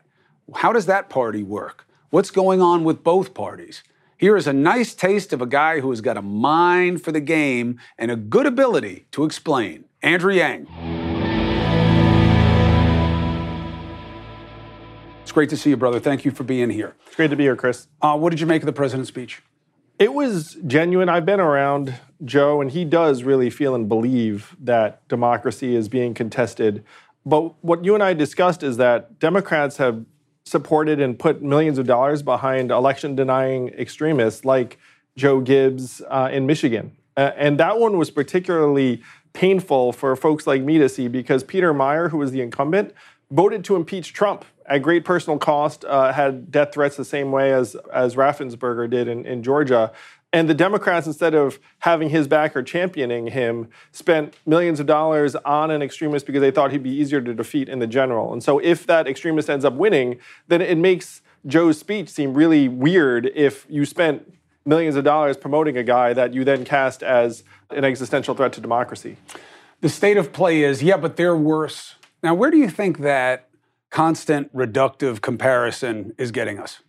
How 0.56 0.71
does 0.71 0.86
that 0.86 1.10
party 1.10 1.43
work? 1.43 1.86
What's 2.12 2.32
going 2.32 2.62
on 2.62 2.86
with 2.86 3.04
both 3.04 3.34
parties? 3.34 3.84
Here 4.17 4.38
is 4.38 4.47
a 4.47 4.54
nice 4.54 4.93
taste 4.93 5.34
of 5.34 5.41
a 5.41 5.45
guy 5.45 5.82
who 5.82 5.89
has 5.89 5.99
got 5.99 6.15
a 6.15 6.21
mind 6.21 7.01
for 7.01 7.12
the 7.12 7.19
game 7.19 7.78
and 7.97 8.10
a 8.10 8.15
good 8.15 8.45
ability 8.45 9.06
to 9.12 9.25
explain. 9.25 9.84
Andrew 10.01 10.32
Yang. 10.32 10.95
Great 15.36 15.50
to 15.50 15.58
see 15.58 15.69
you, 15.69 15.76
brother. 15.76 16.00
Thank 16.00 16.24
you 16.24 16.32
for 16.32 16.45
being 16.45 16.69
here. 16.69 16.95
It's 17.08 17.17
great 17.17 17.30
to 17.30 17.36
be 17.36 17.43
here, 17.43 17.58
Chris. 17.58 17.88
Uh, 18.02 18.17
what 18.17 18.30
did 18.30 18.39
you 18.39 18.45
make 18.45 18.62
of 18.62 18.67
the 18.67 18.71
president's 18.71 19.10
speech? 19.10 19.41
It 20.00 20.13
was 20.13 20.56
genuine. 20.65 21.10
I've 21.10 21.26
been 21.26 21.41
around 21.41 21.93
Joe, 22.24 22.62
and 22.62 22.71
he 22.71 22.86
does 22.86 23.24
really 23.24 23.50
feel 23.50 23.76
and 23.76 23.89
believe 23.89 24.56
that 24.62 25.06
democracy 25.10 25.76
is 25.76 25.89
being 25.89 26.13
contested. 26.13 26.86
But 27.26 27.54
what 27.62 27.84
you 27.84 27.95
and 27.95 28.02
I 28.02 28.13
discussed 28.13 28.63
is 28.63 28.78
that 28.78 29.19
Democrats 29.19 29.76
have 29.76 30.06
supported 30.45 31.02
and 31.02 31.19
put 31.19 31.41
millions 31.41 31.80
of 31.80 31.86
dollars 31.86 32.24
behind 32.24 32.71
election 32.71 33.13
denying 33.13 33.67
extremists 33.78 34.45
like 34.45 34.80
Joe 35.17 35.41
Gibbs 35.41 36.02
uh, 36.10 36.30
in 36.32 36.45
Michigan. 36.45 36.95
Uh, 37.17 37.32
and 37.36 37.60
that 37.60 37.78
one 37.78 37.98
was 37.98 38.10
particularly 38.10 39.04
painful 39.34 39.91
for 39.91 40.15
folks 40.15 40.48
like 40.48 40.62
me 40.62 40.78
to 40.78 40.88
see 40.88 41.10
because 41.10 41.43
Peter 41.43 41.74
Meijer, 41.74 42.10
who 42.10 42.19
was 42.19 42.32
the 42.32 42.39
incumbent, 42.39 42.93
voted 43.36 43.65
to 43.65 43.76
impeach 43.76 44.13
Trump 44.13 44.45
at 44.65 44.82
great 44.82 45.04
personal 45.06 45.38
cost, 45.38 45.84
uh, 45.86 46.13
had 46.13 46.50
death 46.52 46.74
threats 46.74 46.95
the 46.95 47.06
same 47.06 47.32
way 47.32 47.54
as, 47.54 47.76
as 47.93 48.15
Raffensperger 48.15 48.89
did 48.89 49.08
in, 49.08 49.26
in 49.26 49.43
Georgia. 49.43 49.91
And 50.34 50.50
the 50.50 50.54
Democrats, 50.54 51.06
instead 51.06 51.36
of 51.36 51.60
having 51.80 52.10
his 52.10 52.28
back 52.28 52.56
or 52.56 52.63
championing 52.63 53.28
him, 53.28 53.69
spent 53.91 54.36
millions 54.45 54.80
of 54.80 54.86
dollars 54.86 55.36
on 55.36 55.69
an 55.69 55.82
extremist 55.82 56.26
because 56.26 56.41
they 56.41 56.52
thought 56.52 56.71
he'd 56.71 56.84
be 56.84 56.89
easier 56.89 57.21
to 57.21 57.34
defeat 57.34 57.69
in 57.69 57.80
the 57.80 57.88
general. 57.88 58.34
And 58.34 58.41
so 58.43 58.60
if 58.60 58.88
that 58.88 59.08
extremist 59.08 59.50
ends 59.50 59.63
up 59.63 59.74
winning, 59.74 60.17
then 60.48 60.62
it 60.62 60.78
makes 60.78 61.21
Joe's 61.45 61.78
speech 61.78 62.10
seem 62.10 62.34
really 62.34 62.67
weird 62.67 63.32
if 63.36 63.65
you 63.69 63.86
spent 63.86 64.34
millions 64.65 64.95
of 64.95 65.04
dollars 65.04 65.38
promoting 65.38 65.78
a 65.78 65.84
guy 65.84 66.13
that 66.13 66.34
you 66.34 66.43
then 66.43 66.65
cast 66.65 67.04
as 67.04 67.43
an 67.69 67.86
existential 67.86 68.34
threat 68.34 68.52
to 68.54 68.62
democracy. 68.62 69.17
The 69.82 69.89
state 69.89 70.17
of 70.17 70.34
play 70.34 70.63
is, 70.63 70.82
yeah, 70.82 70.98
but 70.98 71.17
they're 71.17 71.38
worse. 71.38 71.95
Now, 72.26 72.34
where 72.34 72.50
do 72.50 72.58
you 72.58 72.72
think 72.72 73.02
that 73.02 73.50
constant 73.92 74.52
reductive 74.52 75.22
comparison 75.22 76.16
is 76.18 76.32
getting 76.32 76.58
us? 76.58 76.80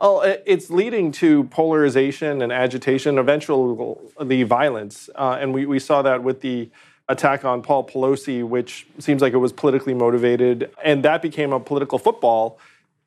Oh, 0.00 0.22
it's 0.22 0.70
leading 0.70 1.12
to 1.12 1.44
polarization 1.44 2.42
and 2.42 2.50
agitation, 2.50 3.16
eventually 3.16 3.94
the 4.20 4.42
violence. 4.42 5.08
Uh, 5.14 5.38
and 5.40 5.54
we, 5.54 5.66
we 5.66 5.78
saw 5.78 6.02
that 6.02 6.24
with 6.24 6.40
the 6.40 6.68
attack 7.08 7.44
on 7.44 7.62
Paul 7.62 7.86
Pelosi, 7.86 8.42
which 8.42 8.88
seems 8.98 9.22
like 9.22 9.34
it 9.34 9.36
was 9.36 9.52
politically 9.52 9.94
motivated. 9.94 10.72
And 10.82 11.04
that 11.04 11.22
became 11.22 11.52
a 11.52 11.60
political 11.60 12.00
football 12.00 12.58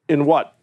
in 0.08 0.24
what, 0.26 0.56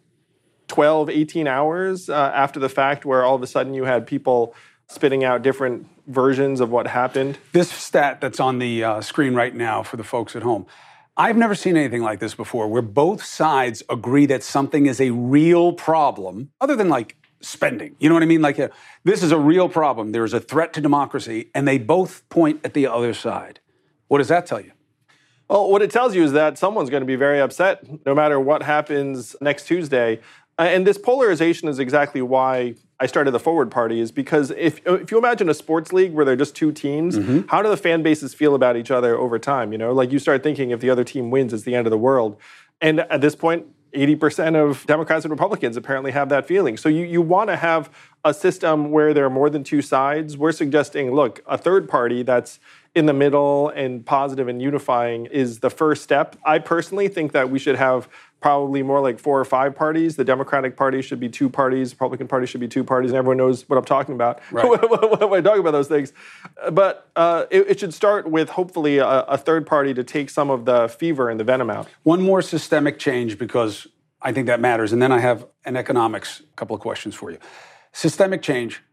12, 0.69 1.11
18 1.11 1.45
hours 1.45 2.09
uh, 2.09 2.31
after 2.33 2.59
the 2.59 2.69
fact, 2.69 3.05
where 3.05 3.23
all 3.23 3.35
of 3.35 3.43
a 3.43 3.47
sudden 3.47 3.75
you 3.75 3.83
had 3.83 4.07
people 4.07 4.55
spitting 4.87 5.23
out 5.23 5.43
different 5.43 5.87
versions 6.07 6.59
of 6.59 6.71
what 6.71 6.87
happened. 6.87 7.37
This 7.51 7.71
stat 7.71 8.19
that's 8.19 8.39
on 8.39 8.57
the 8.57 8.83
uh, 8.83 9.01
screen 9.01 9.35
right 9.35 9.53
now 9.53 9.83
for 9.83 9.97
the 9.97 10.03
folks 10.03 10.35
at 10.35 10.41
home 10.41 10.65
I've 11.15 11.37
never 11.37 11.53
seen 11.53 11.77
anything 11.77 12.01
like 12.01 12.19
this 12.19 12.33
before 12.33 12.67
where 12.67 12.81
both 12.81 13.23
sides 13.23 13.83
agree 13.87 14.25
that 14.25 14.41
something 14.41 14.87
is 14.87 14.99
a 14.99 15.11
real 15.11 15.73
problem, 15.73 16.49
other 16.59 16.75
than 16.75 16.89
like 16.89 17.15
spending. 17.39 17.95
You 17.99 18.09
know 18.09 18.15
what 18.15 18.23
I 18.23 18.27
mean? 18.27 18.41
Like, 18.41 18.59
uh, 18.59 18.69
this 19.03 19.21
is 19.21 19.31
a 19.31 19.37
real 19.37 19.69
problem. 19.69 20.11
There's 20.11 20.33
a 20.33 20.39
threat 20.39 20.73
to 20.73 20.81
democracy, 20.81 21.51
and 21.53 21.67
they 21.67 21.77
both 21.77 22.27
point 22.29 22.61
at 22.63 22.73
the 22.73 22.87
other 22.87 23.13
side. 23.13 23.59
What 24.07 24.17
does 24.17 24.29
that 24.29 24.47
tell 24.47 24.59
you? 24.59 24.71
Well, 25.49 25.69
what 25.69 25.83
it 25.83 25.91
tells 25.91 26.15
you 26.15 26.23
is 26.23 26.31
that 26.31 26.57
someone's 26.57 26.89
going 26.89 27.01
to 27.01 27.07
be 27.07 27.15
very 27.15 27.39
upset 27.39 27.83
no 28.07 28.15
matter 28.15 28.39
what 28.39 28.63
happens 28.63 29.35
next 29.39 29.67
Tuesday. 29.67 30.19
And 30.57 30.87
this 30.87 30.97
polarization 30.97 31.67
is 31.67 31.77
exactly 31.77 32.21
why 32.23 32.75
I 33.03 33.05
started 33.05 33.31
the 33.31 33.39
Forward 33.39 33.69
Party 33.69 33.99
is 33.99 34.13
because 34.13 34.49
if 34.51 34.79
if 34.85 35.11
you 35.11 35.17
imagine 35.17 35.49
a 35.49 35.53
sports 35.53 35.91
league 35.91 36.13
where 36.13 36.23
there 36.23 36.35
are 36.35 36.37
just 36.37 36.55
two 36.55 36.71
teams, 36.71 37.17
mm-hmm. 37.17 37.49
how 37.49 37.61
do 37.61 37.67
the 37.67 37.75
fan 37.75 38.01
bases 38.01 38.33
feel 38.33 38.55
about 38.55 38.77
each 38.77 38.91
other 38.91 39.17
over 39.17 39.37
time? 39.37 39.73
You 39.73 39.77
know, 39.77 39.91
like 39.91 40.13
you 40.13 40.19
start 40.19 40.41
thinking 40.41 40.71
if 40.71 40.79
the 40.79 40.89
other 40.89 41.03
team 41.03 41.29
wins, 41.29 41.51
it's 41.51 41.63
the 41.63 41.75
end 41.75 41.85
of 41.85 41.91
the 41.91 41.97
world. 41.97 42.37
And 42.79 43.01
at 43.01 43.19
this 43.19 43.35
point, 43.35 43.65
80% 43.93 44.55
of 44.55 44.85
Democrats 44.87 45.25
and 45.25 45.31
Republicans 45.31 45.75
apparently 45.75 46.11
have 46.11 46.29
that 46.29 46.47
feeling. 46.47 46.77
So 46.77 46.87
you, 46.87 47.03
you 47.03 47.21
want 47.21 47.49
to 47.49 47.57
have 47.57 47.89
a 48.23 48.33
system 48.33 48.89
where 48.89 49.13
there 49.13 49.25
are 49.25 49.29
more 49.29 49.49
than 49.49 49.65
two 49.65 49.81
sides. 49.81 50.37
We're 50.37 50.53
suggesting, 50.53 51.11
look, 51.11 51.43
a 51.45 51.57
third 51.57 51.89
party 51.89 52.23
that's 52.23 52.57
in 52.95 53.07
the 53.07 53.13
middle 53.13 53.69
and 53.69 54.05
positive 54.05 54.47
and 54.47 54.61
unifying 54.61 55.25
is 55.25 55.59
the 55.59 55.69
first 55.69 56.03
step. 56.03 56.35
I 56.45 56.59
personally 56.59 57.07
think 57.07 57.31
that 57.31 57.49
we 57.49 57.57
should 57.57 57.75
have 57.75 58.07
probably 58.39 58.83
more 58.83 58.99
like 58.99 59.19
four 59.19 59.39
or 59.39 59.45
five 59.45 59.73
parties. 59.73 60.15
The 60.15 60.25
Democratic 60.25 60.75
Party 60.75 61.01
should 61.01 61.19
be 61.19 61.29
two 61.29 61.49
parties, 61.49 61.93
Republican 61.93 62.27
Party 62.27 62.45
should 62.45 62.59
be 62.59 62.67
two 62.67 62.83
parties, 62.83 63.11
and 63.11 63.17
everyone 63.17 63.37
knows 63.37 63.67
what 63.67 63.77
I'm 63.77 63.85
talking 63.85 64.13
about 64.13 64.41
right. 64.51 64.67
when 64.67 65.33
I 65.33 65.41
talk 65.41 65.57
about 65.57 65.71
those 65.71 65.87
things. 65.87 66.13
But 66.71 67.09
uh, 67.15 67.45
it, 67.49 67.69
it, 67.69 67.79
should 67.79 67.93
start 67.93 68.29
with 68.29 68.49
hopefully 68.49 68.97
a, 68.97 69.07
a 69.07 69.37
third 69.37 69.65
party 69.65 69.93
to 69.93 70.03
take 70.03 70.29
some 70.29 70.49
of 70.49 70.65
the 70.65 70.89
fever 70.89 71.29
and 71.29 71.39
the 71.39 71.45
venom 71.45 71.69
out. 71.69 71.87
One 72.03 72.21
more 72.21 72.41
systemic 72.41 72.99
change 72.99 73.39
because 73.39 73.87
I 74.21 74.33
think 74.33 74.47
that 74.47 74.59
matters. 74.59 74.93
And 74.93 75.01
then 75.01 75.11
I 75.11 75.19
have 75.19 75.47
an 75.65 75.77
economics, 75.77 76.43
couple 76.57 76.75
of 76.75 76.81
questions 76.81 77.15
for 77.15 77.31
you. 77.31 77.39
Systemic 77.93 78.41
change. 78.41 78.83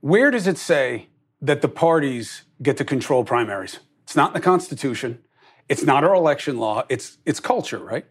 Where 0.00 0.30
does 0.30 0.46
it 0.46 0.56
say 0.56 1.08
that 1.42 1.62
the 1.62 1.68
parties 1.68 2.42
get 2.62 2.76
to 2.78 2.84
control 2.84 3.24
primaries? 3.24 3.80
It's 4.04 4.16
not 4.16 4.30
in 4.30 4.34
the 4.34 4.40
Constitution. 4.40 5.20
It's 5.68 5.84
not 5.84 6.02
our 6.04 6.14
election 6.14 6.58
law. 6.58 6.84
It's 6.88 7.18
it's 7.24 7.40
culture, 7.40 7.78
right? 7.78 8.06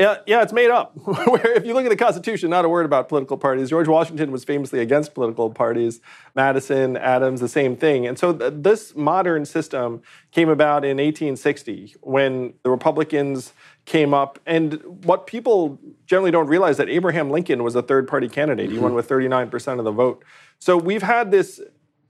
Yeah, 0.00 0.16
yeah, 0.26 0.40
it's 0.40 0.52
made 0.54 0.70
up. 0.70 0.96
Where 1.04 1.52
if 1.52 1.66
you 1.66 1.74
look 1.74 1.84
at 1.84 1.90
the 1.90 1.96
Constitution, 1.96 2.48
not 2.48 2.64
a 2.64 2.70
word 2.70 2.86
about 2.86 3.10
political 3.10 3.36
parties. 3.36 3.68
George 3.68 3.86
Washington 3.86 4.30
was 4.32 4.44
famously 4.44 4.80
against 4.80 5.12
political 5.12 5.50
parties. 5.50 6.00
Madison, 6.34 6.96
Adams, 6.96 7.40
the 7.40 7.50
same 7.50 7.76
thing. 7.76 8.06
And 8.06 8.18
so 8.18 8.32
th- 8.32 8.54
this 8.56 8.96
modern 8.96 9.44
system 9.44 10.00
came 10.30 10.48
about 10.48 10.86
in 10.86 10.96
1860 10.96 11.96
when 12.00 12.54
the 12.62 12.70
Republicans 12.70 13.52
came 13.84 14.14
up. 14.14 14.38
And 14.46 15.04
what 15.04 15.26
people 15.26 15.78
generally 16.06 16.30
don't 16.30 16.46
realize 16.46 16.78
that 16.78 16.88
Abraham 16.88 17.28
Lincoln 17.28 17.62
was 17.62 17.74
a 17.74 17.82
third-party 17.82 18.30
candidate. 18.30 18.68
Mm-hmm. 18.68 18.76
He 18.76 18.82
won 18.82 18.94
with 18.94 19.06
39% 19.06 19.78
of 19.78 19.84
the 19.84 19.92
vote. 19.92 20.24
So 20.60 20.78
we've 20.78 21.02
had 21.02 21.30
this 21.30 21.60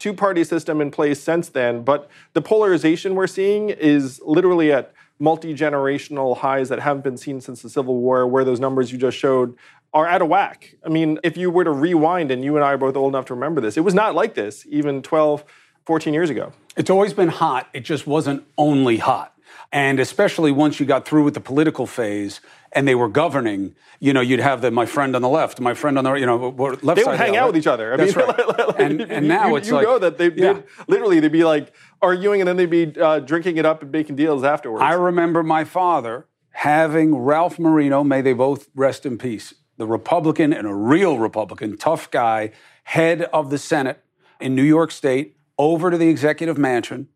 two-party 0.01 0.43
system 0.43 0.81
in 0.81 0.91
place 0.91 1.23
since 1.23 1.51
then. 1.51 1.83
But 1.85 2.11
the 2.33 2.43
polarization 2.43 3.15
we're 3.15 3.29
seeing 3.29 3.71
is 3.71 4.21
literally 4.25 4.73
at 4.73 4.93
multi 5.21 5.55
generational 5.55 6.37
highs 6.39 6.69
that 6.71 6.81
haven't 6.81 7.05
been 7.05 7.17
seen 7.17 7.41
since 7.41 7.63
the 7.63 7.71
Civil 7.71 7.97
War, 7.99 8.27
where 8.27 8.43
those 8.43 8.59
numbers 8.59 8.91
you 8.91 8.99
just 8.99 9.17
showed 9.17 9.57
are 9.93 10.07
out 10.07 10.23
of 10.23 10.29
whack. 10.29 10.75
I 10.85 10.89
mean, 10.89 11.19
if 11.23 11.37
you 11.37 11.51
were 11.51 11.65
to 11.65 11.71
rewind, 11.71 12.31
and 12.31 12.45
you 12.45 12.57
and 12.57 12.65
I 12.65 12.73
are 12.73 12.79
both 12.79 12.97
old 12.97 13.13
enough 13.13 13.27
to 13.27 13.35
remember 13.35 13.61
this, 13.61 13.77
it 13.77 13.81
was 13.81 13.95
not 13.95 14.15
like 14.15 14.35
this 14.35 14.67
even 14.69 15.03
12, 15.03 15.45
14 15.85 16.15
years 16.15 16.31
ago. 16.31 16.53
It's 16.77 16.91
always 16.91 17.13
been 17.13 17.29
hot, 17.29 17.69
it 17.73 17.81
just 17.81 18.07
wasn't 18.07 18.45
only 18.57 18.97
hot. 18.99 19.35
And 19.73 20.01
especially 20.01 20.51
once 20.51 20.81
you 20.81 20.87
got 20.87 21.07
through 21.07 21.25
with 21.25 21.35
the 21.35 21.41
political 21.41 21.87
phase 21.87 22.41
and 22.73 22.87
they 22.87 22.95
were 22.95 23.09
governing, 23.09 23.75
you 23.99 24.13
know, 24.13 24.21
you'd 24.21 24.41
have 24.41 24.63
the 24.63 24.71
my 24.71 24.87
friend 24.87 25.17
on 25.17 25.23
the 25.23 25.29
left, 25.29 25.61
my 25.61 25.75
friend 25.75 25.99
on 25.99 26.05
the 26.05 26.13
right, 26.13 26.21
you 26.21 26.27
know 26.27 26.49
left. 26.49 26.85
Side. 26.85 26.97
They 26.97 27.05
would 27.05 27.17
hang 27.17 27.37
out 27.37 27.49
with 27.49 27.57
each 27.57 27.67
other. 27.67 27.93
I 27.93 27.97
That's 27.97 28.17
mean, 28.17 28.27
right. 28.29 28.49
like, 28.49 28.81
and, 28.81 29.01
and, 29.01 29.29
now 29.29 29.49
you, 29.49 29.57
it's 29.57 29.69
you 29.69 29.75
like, 29.75 29.87
know 29.87 29.99
that 29.99 30.19
they 30.19 30.31
yeah. 30.31 30.61
literally 30.87 31.21
they'd 31.21 31.33
be 31.33 31.45
like 31.45 31.75
arguing 32.01 32.41
and 32.41 32.49
then 32.49 32.57
they'd 32.57 32.71
be 32.71 33.01
uh, 33.01 33.21
drinking 33.21 33.57
it 33.57 33.67
up 33.67 33.83
and 33.83 33.91
making 33.91 34.17
deals 34.17 34.45
afterwards. 34.45 34.83
I 34.83 34.93
remember 34.93 35.43
my 35.43 35.65
father 35.65 36.27
having 36.51 37.17
Ralph 37.17 37.59
Marino, 37.59 38.05
may 38.05 38.21
they 38.21 38.33
both 38.33 38.69
rest 38.75 39.07
in 39.07 39.19
peace, 39.19 39.55
the 39.77 39.87
Republican 39.87 40.53
and 40.53 40.67
a 40.67 40.75
real 40.75 41.19
Republican, 41.19 41.77
tough 41.77 42.11
guy, 42.11 42.53
head 42.85 43.23
of 43.33 43.51
the 43.51 43.59
Senate 43.59 44.05
in 44.41 44.55
New 44.55 44.65
York 44.65 44.91
State, 44.91 45.37
over 45.59 45.91
to 45.91 45.99
the 45.99 46.09
executive 46.09 46.57
mansion 46.57 47.09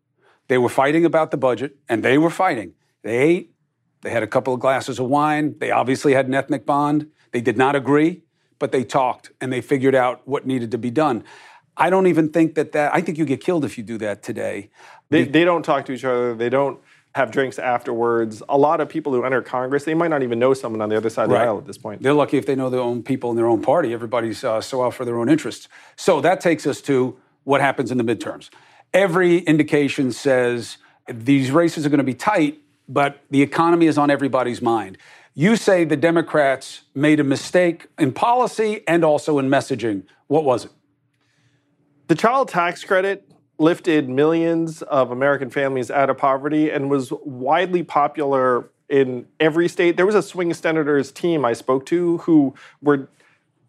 they 0.47 0.57
were 0.57 0.69
fighting 0.69 1.05
about 1.05 1.31
the 1.31 1.37
budget, 1.37 1.77
and 1.89 2.03
they 2.03 2.17
were 2.17 2.29
fighting. 2.29 2.73
They 3.01 3.17
ate, 3.17 3.54
they 4.05 4.11
had 4.11 4.23
a 4.23 4.27
couple 4.27 4.53
of 4.53 4.59
glasses 4.59 4.99
of 4.99 5.07
wine, 5.07 5.55
they 5.59 5.71
obviously 5.71 6.13
had 6.13 6.27
an 6.27 6.33
ethnic 6.33 6.65
bond. 6.65 7.09
They 7.31 7.41
did 7.41 7.57
not 7.57 7.75
agree, 7.75 8.21
but 8.59 8.71
they 8.71 8.83
talked 8.83 9.31
and 9.41 9.51
they 9.51 9.61
figured 9.61 9.95
out 9.95 10.21
what 10.25 10.45
needed 10.45 10.71
to 10.71 10.77
be 10.77 10.89
done. 10.89 11.23
I 11.75 11.89
don't 11.89 12.07
even 12.07 12.29
think 12.29 12.55
that 12.55 12.71
that, 12.71 12.95
I 12.95 13.01
think 13.01 13.17
you 13.17 13.25
get 13.25 13.41
killed 13.41 13.65
if 13.65 13.77
you 13.77 13.83
do 13.83 13.97
that 13.97 14.23
today. 14.23 14.69
They, 15.09 15.25
they 15.25 15.43
don't 15.43 15.63
talk 15.63 15.85
to 15.87 15.91
each 15.91 16.05
other, 16.05 16.33
they 16.33 16.49
don't 16.49 16.79
have 17.13 17.31
drinks 17.31 17.59
afterwards. 17.59 18.41
A 18.47 18.57
lot 18.57 18.81
of 18.81 18.89
people 18.89 19.13
who 19.13 19.23
enter 19.23 19.41
Congress, 19.41 19.83
they 19.83 19.93
might 19.93 20.09
not 20.09 20.23
even 20.23 20.39
know 20.39 20.53
someone 20.53 20.81
on 20.81 20.89
the 20.89 20.97
other 20.97 21.09
side 21.09 21.25
of 21.25 21.29
the 21.31 21.37
aisle 21.37 21.57
at 21.57 21.65
this 21.65 21.77
point. 21.77 22.01
They're 22.01 22.13
lucky 22.13 22.37
if 22.37 22.45
they 22.45 22.55
know 22.55 22.69
their 22.69 22.81
own 22.81 23.03
people 23.03 23.29
in 23.29 23.35
their 23.35 23.47
own 23.47 23.61
party. 23.61 23.93
Everybody's 23.93 24.43
uh, 24.43 24.61
so 24.61 24.83
out 24.83 24.93
for 24.93 25.05
their 25.05 25.17
own 25.17 25.29
interests. 25.29 25.67
So 25.95 26.21
that 26.21 26.41
takes 26.41 26.67
us 26.67 26.81
to 26.81 27.17
what 27.43 27.61
happens 27.61 27.91
in 27.91 27.97
the 27.97 28.03
midterms 28.03 28.49
every 28.95 29.39
indication 29.39 30.11
says 30.11 30.77
these 31.07 31.51
races 31.51 31.85
are 31.85 31.89
going 31.89 31.99
to 31.99 32.03
be 32.03 32.15
tight, 32.15 32.59
but 32.87 33.21
the 33.29 33.41
economy 33.41 33.87
is 33.87 33.97
on 33.97 34.09
everybody's 34.09 34.61
mind. 34.61 34.97
You 35.33 35.55
say 35.55 35.83
the 35.83 35.97
Democrats 35.97 36.81
made 36.93 37.19
a 37.19 37.23
mistake 37.23 37.87
in 37.99 38.13
policy 38.13 38.83
and 38.87 39.03
also 39.03 39.37
in 39.37 39.49
messaging. 39.49 40.03
What 40.27 40.45
was 40.45 40.65
it? 40.65 40.71
The 42.07 42.15
child 42.15 42.49
tax 42.49 42.83
credit 42.83 43.29
lifted 43.57 44.09
millions 44.09 44.81
of 44.83 45.11
American 45.11 45.49
families 45.49 45.89
out 45.89 46.09
of 46.09 46.17
poverty 46.17 46.69
and 46.69 46.89
was 46.89 47.11
widely 47.23 47.83
popular 47.83 48.69
in 48.89 49.27
every 49.39 49.67
state. 49.67 49.97
There 49.97 50.05
was 50.05 50.15
a 50.15 50.21
swing 50.21 50.53
senators 50.53 51.11
team 51.11 51.43
I 51.45 51.53
spoke 51.53 51.85
to 51.87 52.19
who 52.19 52.53
were 52.81 53.09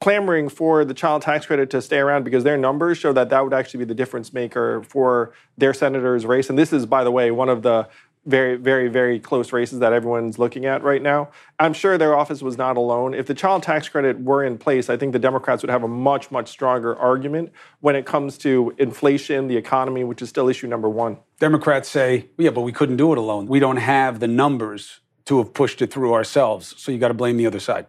clamoring 0.01 0.49
for 0.49 0.85
the 0.85 0.93
child 0.93 1.23
tax 1.23 1.47
credit 1.47 1.71
to 1.71 1.81
stay 1.81 1.99
around 1.99 2.25
because 2.25 2.45
their 2.45 2.59
numbers 2.59 2.99
show 2.99 3.13
that 3.15 3.31
that 3.31 3.43
would 3.43 3.55
actually 3.55 3.79
be 3.79 3.85
the 3.87 3.95
difference 3.95 4.33
maker 4.33 4.83
for 4.83 5.33
their 5.57 5.73
senator's 5.73 6.27
race. 6.27 6.51
And 6.51 6.59
this 6.59 6.73
is, 6.73 6.85
by 6.85 7.03
the 7.03 7.11
way, 7.11 7.31
one 7.31 7.49
of 7.49 7.63
the 7.63 7.89
very, 8.27 8.57
very, 8.57 8.89
very 8.89 9.19
close 9.21 9.53
races 9.53 9.79
that 9.79 9.93
everyone's 9.93 10.39
looking 10.39 10.67
at 10.67 10.83
right 10.83 11.01
now. 11.01 11.31
I'm 11.59 11.73
sure 11.73 11.97
their 11.97 12.17
office 12.17 12.43
was 12.43 12.59
not 12.59 12.77
alone. 12.77 13.15
If 13.15 13.27
the 13.27 13.35
child 13.35 13.63
tax 13.63 13.89
credit 13.89 14.21
were 14.21 14.45
in 14.45 14.59
place, 14.59 14.91
I 14.91 14.97
think 14.97 15.13
the 15.13 15.19
Democrats 15.19 15.63
would 15.63 15.71
have 15.71 15.85
a 15.85 15.89
much, 15.89 16.31
much 16.31 16.49
stronger 16.49 16.97
argument 16.97 17.53
when 17.81 17.95
it 17.97 18.05
comes 18.05 18.37
to 18.39 18.75
inflation, 18.79 19.47
the 19.47 19.57
economy, 19.57 20.05
which 20.05 20.21
is 20.21 20.29
still 20.29 20.49
issue 20.49 20.67
number 20.67 20.89
one. 20.89 21.19
Democrats 21.39 21.89
say, 21.89 22.29
yeah, 22.37 22.51
but 22.51 22.63
we 22.63 22.73
couldn't 22.73 22.97
do 22.97 23.13
it 23.13 23.19
alone. 23.19 23.47
We 23.47 23.61
don't 23.61 23.77
have 23.77 24.21
the 24.21 24.29
numbers 24.29 25.01
to 25.27 25.39
have 25.39 25.55
pushed 25.55 25.81
it 25.81 25.93
through 25.93 26.13
ourselves. 26.13 26.75
So 26.79 26.91
you 26.91 26.99
got 26.99 27.09
to 27.09 27.15
blame 27.15 27.37
the 27.37 27.47
other 27.47 27.61
side. 27.61 27.87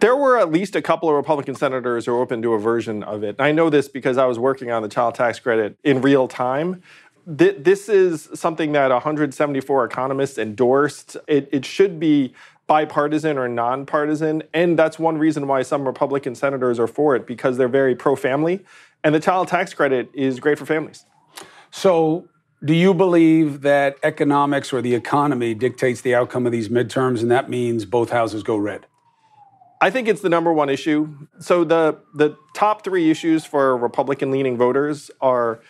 There 0.00 0.16
were 0.16 0.36
at 0.36 0.50
least 0.50 0.74
a 0.74 0.82
couple 0.82 1.08
of 1.08 1.14
Republican 1.14 1.54
senators 1.54 2.06
who 2.06 2.12
were 2.12 2.20
open 2.20 2.42
to 2.42 2.54
a 2.54 2.58
version 2.58 3.04
of 3.04 3.22
it. 3.22 3.36
I 3.38 3.52
know 3.52 3.70
this 3.70 3.86
because 3.86 4.18
I 4.18 4.26
was 4.26 4.36
working 4.36 4.72
on 4.72 4.82
the 4.82 4.88
child 4.88 5.14
tax 5.14 5.38
credit 5.38 5.78
in 5.84 6.02
real 6.02 6.26
time. 6.26 6.82
This 7.26 7.88
is 7.88 8.28
something 8.34 8.72
that 8.72 8.90
174 8.90 9.84
economists 9.84 10.38
endorsed. 10.38 11.16
It, 11.26 11.48
it 11.50 11.64
should 11.64 11.98
be 11.98 12.34
bipartisan 12.66 13.36
or 13.38 13.48
nonpartisan. 13.48 14.42
And 14.54 14.78
that's 14.78 14.98
one 14.98 15.18
reason 15.18 15.46
why 15.46 15.62
some 15.62 15.86
Republican 15.86 16.34
senators 16.34 16.78
are 16.78 16.86
for 16.86 17.16
it 17.16 17.26
because 17.26 17.56
they're 17.56 17.68
very 17.68 17.94
pro 17.94 18.16
family. 18.16 18.64
And 19.02 19.14
the 19.14 19.20
child 19.20 19.48
tax 19.48 19.74
credit 19.74 20.10
is 20.14 20.40
great 20.40 20.58
for 20.58 20.66
families. 20.66 21.04
So, 21.70 22.28
do 22.64 22.74
you 22.74 22.94
believe 22.94 23.60
that 23.62 23.96
economics 24.02 24.72
or 24.72 24.80
the 24.80 24.94
economy 24.94 25.52
dictates 25.54 26.00
the 26.00 26.14
outcome 26.14 26.46
of 26.46 26.52
these 26.52 26.70
midterms, 26.70 27.20
and 27.20 27.30
that 27.30 27.50
means 27.50 27.84
both 27.84 28.10
houses 28.10 28.42
go 28.42 28.56
red? 28.56 28.86
I 29.80 29.90
think 29.90 30.08
it's 30.08 30.22
the 30.22 30.30
number 30.30 30.52
one 30.52 30.70
issue. 30.70 31.28
So 31.38 31.64
the 31.64 31.98
the 32.14 32.36
top 32.54 32.82
three 32.82 33.10
issues 33.10 33.44
for 33.44 33.76
Republican 33.76 34.30
leaning 34.30 34.56
voters 34.56 35.10
are 35.20 35.60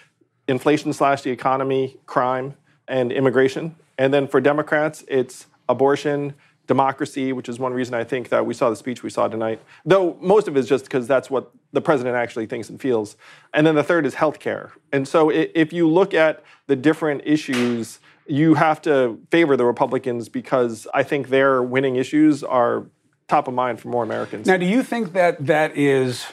inflation 0.48 0.92
slash 0.92 1.22
the 1.22 1.30
economy, 1.30 1.98
crime, 2.06 2.54
and 2.88 3.12
immigration. 3.12 3.76
And 3.98 4.12
then 4.12 4.28
for 4.28 4.40
Democrats, 4.40 5.04
it's 5.08 5.46
abortion, 5.68 6.34
democracy, 6.66 7.32
which 7.32 7.48
is 7.48 7.58
one 7.58 7.72
reason 7.72 7.94
I 7.94 8.04
think 8.04 8.28
that 8.28 8.44
we 8.44 8.54
saw 8.54 8.70
the 8.70 8.76
speech 8.76 9.02
we 9.02 9.10
saw 9.10 9.28
tonight. 9.28 9.60
Though 9.84 10.16
most 10.20 10.48
of 10.48 10.56
it 10.56 10.60
is 10.60 10.68
just 10.68 10.84
because 10.84 11.06
that's 11.06 11.30
what 11.30 11.50
the 11.72 11.80
president 11.80 12.16
actually 12.16 12.46
thinks 12.46 12.68
and 12.68 12.80
feels. 12.80 13.16
And 13.54 13.66
then 13.66 13.74
the 13.74 13.82
third 13.82 14.06
is 14.06 14.14
healthcare. 14.14 14.70
And 14.92 15.06
so 15.06 15.30
if 15.30 15.72
you 15.72 15.88
look 15.88 16.14
at 16.14 16.42
the 16.66 16.76
different 16.76 17.22
issues, 17.24 18.00
you 18.26 18.54
have 18.54 18.82
to 18.82 19.20
favor 19.30 19.56
the 19.56 19.64
Republicans 19.64 20.28
because 20.28 20.86
I 20.92 21.02
think 21.02 21.28
their 21.28 21.62
winning 21.62 21.96
issues 21.96 22.42
are 22.42 22.86
top 23.28 23.48
of 23.48 23.54
mind 23.54 23.80
for 23.80 23.88
more 23.88 24.02
Americans. 24.02 24.46
Now, 24.46 24.56
do 24.56 24.66
you 24.66 24.82
think 24.82 25.12
that 25.12 25.46
that 25.46 25.76
is 25.76 26.26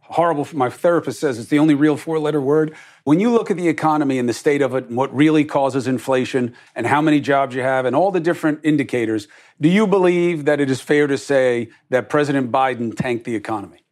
horrible? 0.00 0.46
My 0.52 0.70
therapist 0.70 1.20
says 1.20 1.38
it's 1.38 1.48
the 1.48 1.58
only 1.58 1.74
real 1.74 1.96
four 1.96 2.18
letter 2.18 2.40
word. 2.40 2.74
When 3.04 3.20
you 3.20 3.30
look 3.30 3.50
at 3.50 3.58
the 3.58 3.68
economy 3.68 4.18
and 4.18 4.26
the 4.26 4.32
state 4.32 4.62
of 4.62 4.74
it 4.74 4.88
and 4.88 4.96
what 4.96 5.14
really 5.14 5.44
causes 5.44 5.86
inflation 5.86 6.54
and 6.74 6.86
how 6.86 7.02
many 7.02 7.20
jobs 7.20 7.54
you 7.54 7.60
have 7.60 7.84
and 7.84 7.94
all 7.94 8.10
the 8.10 8.18
different 8.18 8.60
indicators, 8.62 9.28
do 9.60 9.68
you 9.68 9.86
believe 9.86 10.46
that 10.46 10.58
it 10.58 10.70
is 10.70 10.80
fair 10.80 11.06
to 11.06 11.18
say 11.18 11.68
that 11.90 12.08
President 12.08 12.50
Biden 12.50 12.96
tanked 12.96 13.24
the 13.24 13.34
economy? 13.34 13.84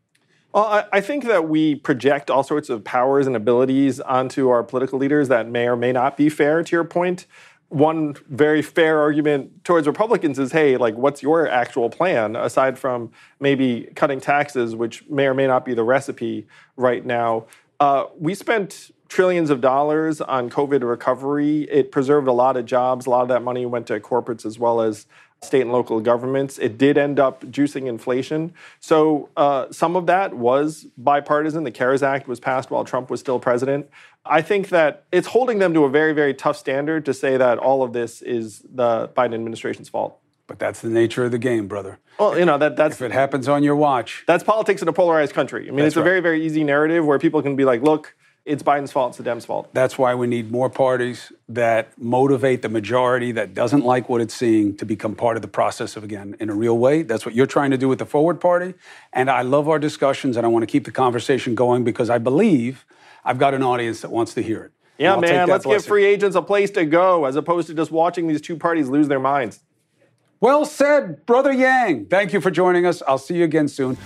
Well, 0.54 0.86
I 0.90 1.02
think 1.02 1.24
that 1.24 1.46
we 1.46 1.74
project 1.74 2.30
all 2.30 2.42
sorts 2.42 2.70
of 2.70 2.84
powers 2.84 3.26
and 3.26 3.36
abilities 3.36 4.00
onto 4.00 4.48
our 4.48 4.62
political 4.62 4.98
leaders 4.98 5.28
that 5.28 5.46
may 5.46 5.68
or 5.68 5.76
may 5.76 5.92
not 5.92 6.16
be 6.16 6.30
fair, 6.30 6.62
to 6.62 6.76
your 6.76 6.84
point. 6.84 7.26
point 7.26 7.26
one 7.72 8.14
very 8.28 8.60
fair 8.60 9.00
argument 9.00 9.64
towards 9.64 9.86
Republicans 9.86 10.38
is, 10.38 10.52
hey, 10.52 10.76
like, 10.76 10.94
what's 10.94 11.22
your 11.22 11.48
actual 11.48 11.88
plan 11.88 12.36
aside 12.36 12.78
from 12.78 13.10
maybe 13.40 13.88
cutting 13.94 14.20
taxes, 14.20 14.76
which 14.76 15.08
may 15.08 15.26
or 15.26 15.32
may 15.32 15.46
not 15.46 15.64
be 15.64 15.72
the 15.72 15.82
recipe 15.82 16.46
right 16.76 17.04
now? 17.06 17.46
Uh, 17.82 18.06
we 18.16 18.32
spent 18.32 18.92
trillions 19.08 19.50
of 19.50 19.60
dollars 19.60 20.20
on 20.20 20.48
COVID 20.48 20.88
recovery. 20.88 21.62
It 21.62 21.90
preserved 21.90 22.28
a 22.28 22.32
lot 22.32 22.56
of 22.56 22.64
jobs. 22.64 23.06
A 23.06 23.10
lot 23.10 23.22
of 23.22 23.28
that 23.30 23.42
money 23.42 23.66
went 23.66 23.88
to 23.88 23.98
corporates 23.98 24.46
as 24.46 24.56
well 24.56 24.80
as 24.80 25.08
state 25.40 25.62
and 25.62 25.72
local 25.72 26.00
governments. 26.00 26.58
It 26.58 26.78
did 26.78 26.96
end 26.96 27.18
up 27.18 27.42
juicing 27.46 27.88
inflation. 27.88 28.54
So 28.78 29.30
uh, 29.36 29.66
some 29.72 29.96
of 29.96 30.06
that 30.06 30.32
was 30.32 30.86
bipartisan. 30.96 31.64
The 31.64 31.72
CARES 31.72 32.04
Act 32.04 32.28
was 32.28 32.38
passed 32.38 32.70
while 32.70 32.84
Trump 32.84 33.10
was 33.10 33.18
still 33.18 33.40
president. 33.40 33.90
I 34.24 34.42
think 34.42 34.68
that 34.68 35.02
it's 35.10 35.26
holding 35.26 35.58
them 35.58 35.74
to 35.74 35.82
a 35.82 35.90
very, 35.90 36.12
very 36.12 36.34
tough 36.34 36.56
standard 36.56 37.04
to 37.06 37.12
say 37.12 37.36
that 37.36 37.58
all 37.58 37.82
of 37.82 37.92
this 37.92 38.22
is 38.22 38.64
the 38.72 39.08
Biden 39.08 39.34
administration's 39.34 39.88
fault. 39.88 40.21
But 40.52 40.58
that's 40.58 40.82
the 40.82 40.90
nature 40.90 41.24
of 41.24 41.30
the 41.30 41.38
game, 41.38 41.66
brother. 41.66 41.98
Well, 42.20 42.38
you 42.38 42.44
know 42.44 42.58
that 42.58 42.76
that's 42.76 42.96
if 42.96 43.00
it 43.00 43.10
happens 43.10 43.48
on 43.48 43.62
your 43.62 43.74
watch. 43.74 44.22
That's 44.26 44.44
politics 44.44 44.82
in 44.82 44.88
a 44.88 44.92
polarized 44.92 45.32
country. 45.32 45.62
I 45.62 45.70
mean, 45.70 45.78
That's 45.78 45.86
it's 45.86 45.96
a 45.96 46.00
right. 46.00 46.04
very, 46.04 46.20
very 46.20 46.44
easy 46.44 46.62
narrative 46.62 47.06
where 47.06 47.18
people 47.18 47.40
can 47.40 47.56
be 47.56 47.64
like, 47.64 47.80
"Look, 47.80 48.14
it's 48.44 48.62
Biden's 48.62 48.92
fault. 48.92 49.12
It's 49.12 49.16
the 49.16 49.24
Dems' 49.24 49.46
fault." 49.46 49.72
That's 49.72 49.96
why 49.96 50.14
we 50.14 50.26
need 50.26 50.52
more 50.52 50.68
parties 50.68 51.32
that 51.48 51.98
motivate 51.98 52.60
the 52.60 52.68
majority 52.68 53.32
that 53.32 53.54
doesn't 53.54 53.82
like 53.82 54.10
what 54.10 54.20
it's 54.20 54.34
seeing 54.34 54.76
to 54.76 54.84
become 54.84 55.14
part 55.14 55.36
of 55.36 55.42
the 55.42 55.48
process 55.48 55.96
of 55.96 56.04
again 56.04 56.36
in 56.38 56.50
a 56.50 56.54
real 56.54 56.76
way. 56.76 57.00
That's 57.00 57.24
what 57.24 57.34
you're 57.34 57.46
trying 57.46 57.70
to 57.70 57.78
do 57.78 57.88
with 57.88 57.98
the 57.98 58.04
Forward 58.04 58.38
Party. 58.38 58.74
And 59.14 59.30
I 59.30 59.40
love 59.40 59.70
our 59.70 59.78
discussions 59.78 60.36
and 60.36 60.44
I 60.44 60.50
want 60.50 60.64
to 60.64 60.66
keep 60.66 60.84
the 60.84 60.92
conversation 60.92 61.54
going 61.54 61.82
because 61.82 62.10
I 62.10 62.18
believe 62.18 62.84
I've 63.24 63.38
got 63.38 63.54
an 63.54 63.62
audience 63.62 64.02
that 64.02 64.10
wants 64.10 64.34
to 64.34 64.42
hear 64.42 64.64
it. 64.64 64.72
Yeah, 64.98 65.16
man. 65.16 65.48
Let's 65.48 65.64
give 65.64 65.82
free 65.86 66.04
agents 66.04 66.36
a 66.36 66.42
place 66.42 66.70
to 66.72 66.84
go 66.84 67.24
as 67.24 67.36
opposed 67.36 67.68
to 67.68 67.74
just 67.74 67.90
watching 67.90 68.26
these 68.26 68.42
two 68.42 68.58
parties 68.58 68.90
lose 68.90 69.08
their 69.08 69.18
minds. 69.18 69.60
Well 70.42 70.64
said, 70.64 71.24
Brother 71.24 71.52
Yang. 71.52 72.06
Thank 72.06 72.32
you 72.32 72.40
for 72.40 72.50
joining 72.50 72.84
us. 72.84 73.00
I'll 73.06 73.16
see 73.16 73.36
you 73.36 73.44
again 73.44 73.68
soon. 73.68 73.96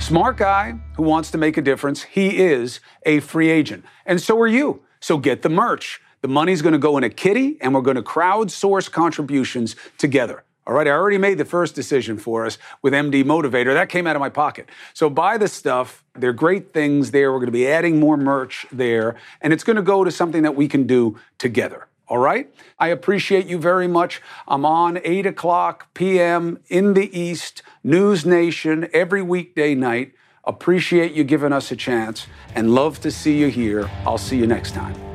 Smart 0.00 0.38
guy 0.38 0.78
who 0.96 1.02
wants 1.02 1.30
to 1.32 1.36
make 1.36 1.58
a 1.58 1.60
difference. 1.60 2.04
He 2.04 2.38
is 2.38 2.80
a 3.04 3.20
free 3.20 3.50
agent. 3.50 3.84
And 4.06 4.18
so 4.18 4.40
are 4.40 4.46
you. 4.46 4.82
So 4.98 5.18
get 5.18 5.42
the 5.42 5.50
merch. 5.50 6.00
The 6.22 6.28
money's 6.28 6.62
going 6.62 6.72
to 6.72 6.78
go 6.78 6.96
in 6.96 7.04
a 7.04 7.10
kitty, 7.10 7.58
and 7.60 7.74
we're 7.74 7.82
going 7.82 7.96
to 7.96 8.02
crowdsource 8.02 8.90
contributions 8.90 9.76
together. 9.98 10.42
All 10.66 10.72
right, 10.72 10.86
I 10.86 10.92
already 10.92 11.18
made 11.18 11.36
the 11.36 11.44
first 11.44 11.74
decision 11.74 12.16
for 12.16 12.46
us 12.46 12.56
with 12.80 12.94
MD 12.94 13.24
Motivator. 13.24 13.74
That 13.74 13.90
came 13.90 14.06
out 14.06 14.16
of 14.16 14.20
my 14.20 14.30
pocket. 14.30 14.70
So 14.94 15.10
buy 15.10 15.36
the 15.36 15.48
stuff. 15.48 16.02
They're 16.14 16.32
great 16.32 16.72
things 16.72 17.10
there. 17.10 17.30
We're 17.30 17.40
going 17.40 17.48
to 17.48 17.52
be 17.52 17.68
adding 17.68 18.00
more 18.00 18.16
merch 18.16 18.64
there, 18.72 19.16
and 19.42 19.52
it's 19.52 19.64
going 19.64 19.76
to 19.76 19.82
go 19.82 20.02
to 20.02 20.10
something 20.10 20.44
that 20.44 20.56
we 20.56 20.66
can 20.66 20.86
do 20.86 21.18
together. 21.36 21.88
All 22.08 22.18
right? 22.18 22.52
I 22.78 22.88
appreciate 22.88 23.46
you 23.46 23.58
very 23.58 23.86
much. 23.88 24.22
I'm 24.46 24.64
on 24.64 24.98
8 25.04 25.26
o'clock 25.26 25.92
p.m. 25.94 26.58
in 26.68 26.94
the 26.94 27.18
East, 27.18 27.62
NewsNation, 27.84 28.88
every 28.92 29.22
weekday 29.22 29.74
night. 29.74 30.14
Appreciate 30.44 31.12
you 31.12 31.24
giving 31.24 31.52
us 31.52 31.70
a 31.70 31.76
chance 31.76 32.26
and 32.54 32.74
love 32.74 33.00
to 33.00 33.10
see 33.10 33.38
you 33.38 33.48
here. 33.48 33.90
I'll 34.06 34.18
see 34.18 34.38
you 34.38 34.46
next 34.46 34.72
time. 34.72 35.07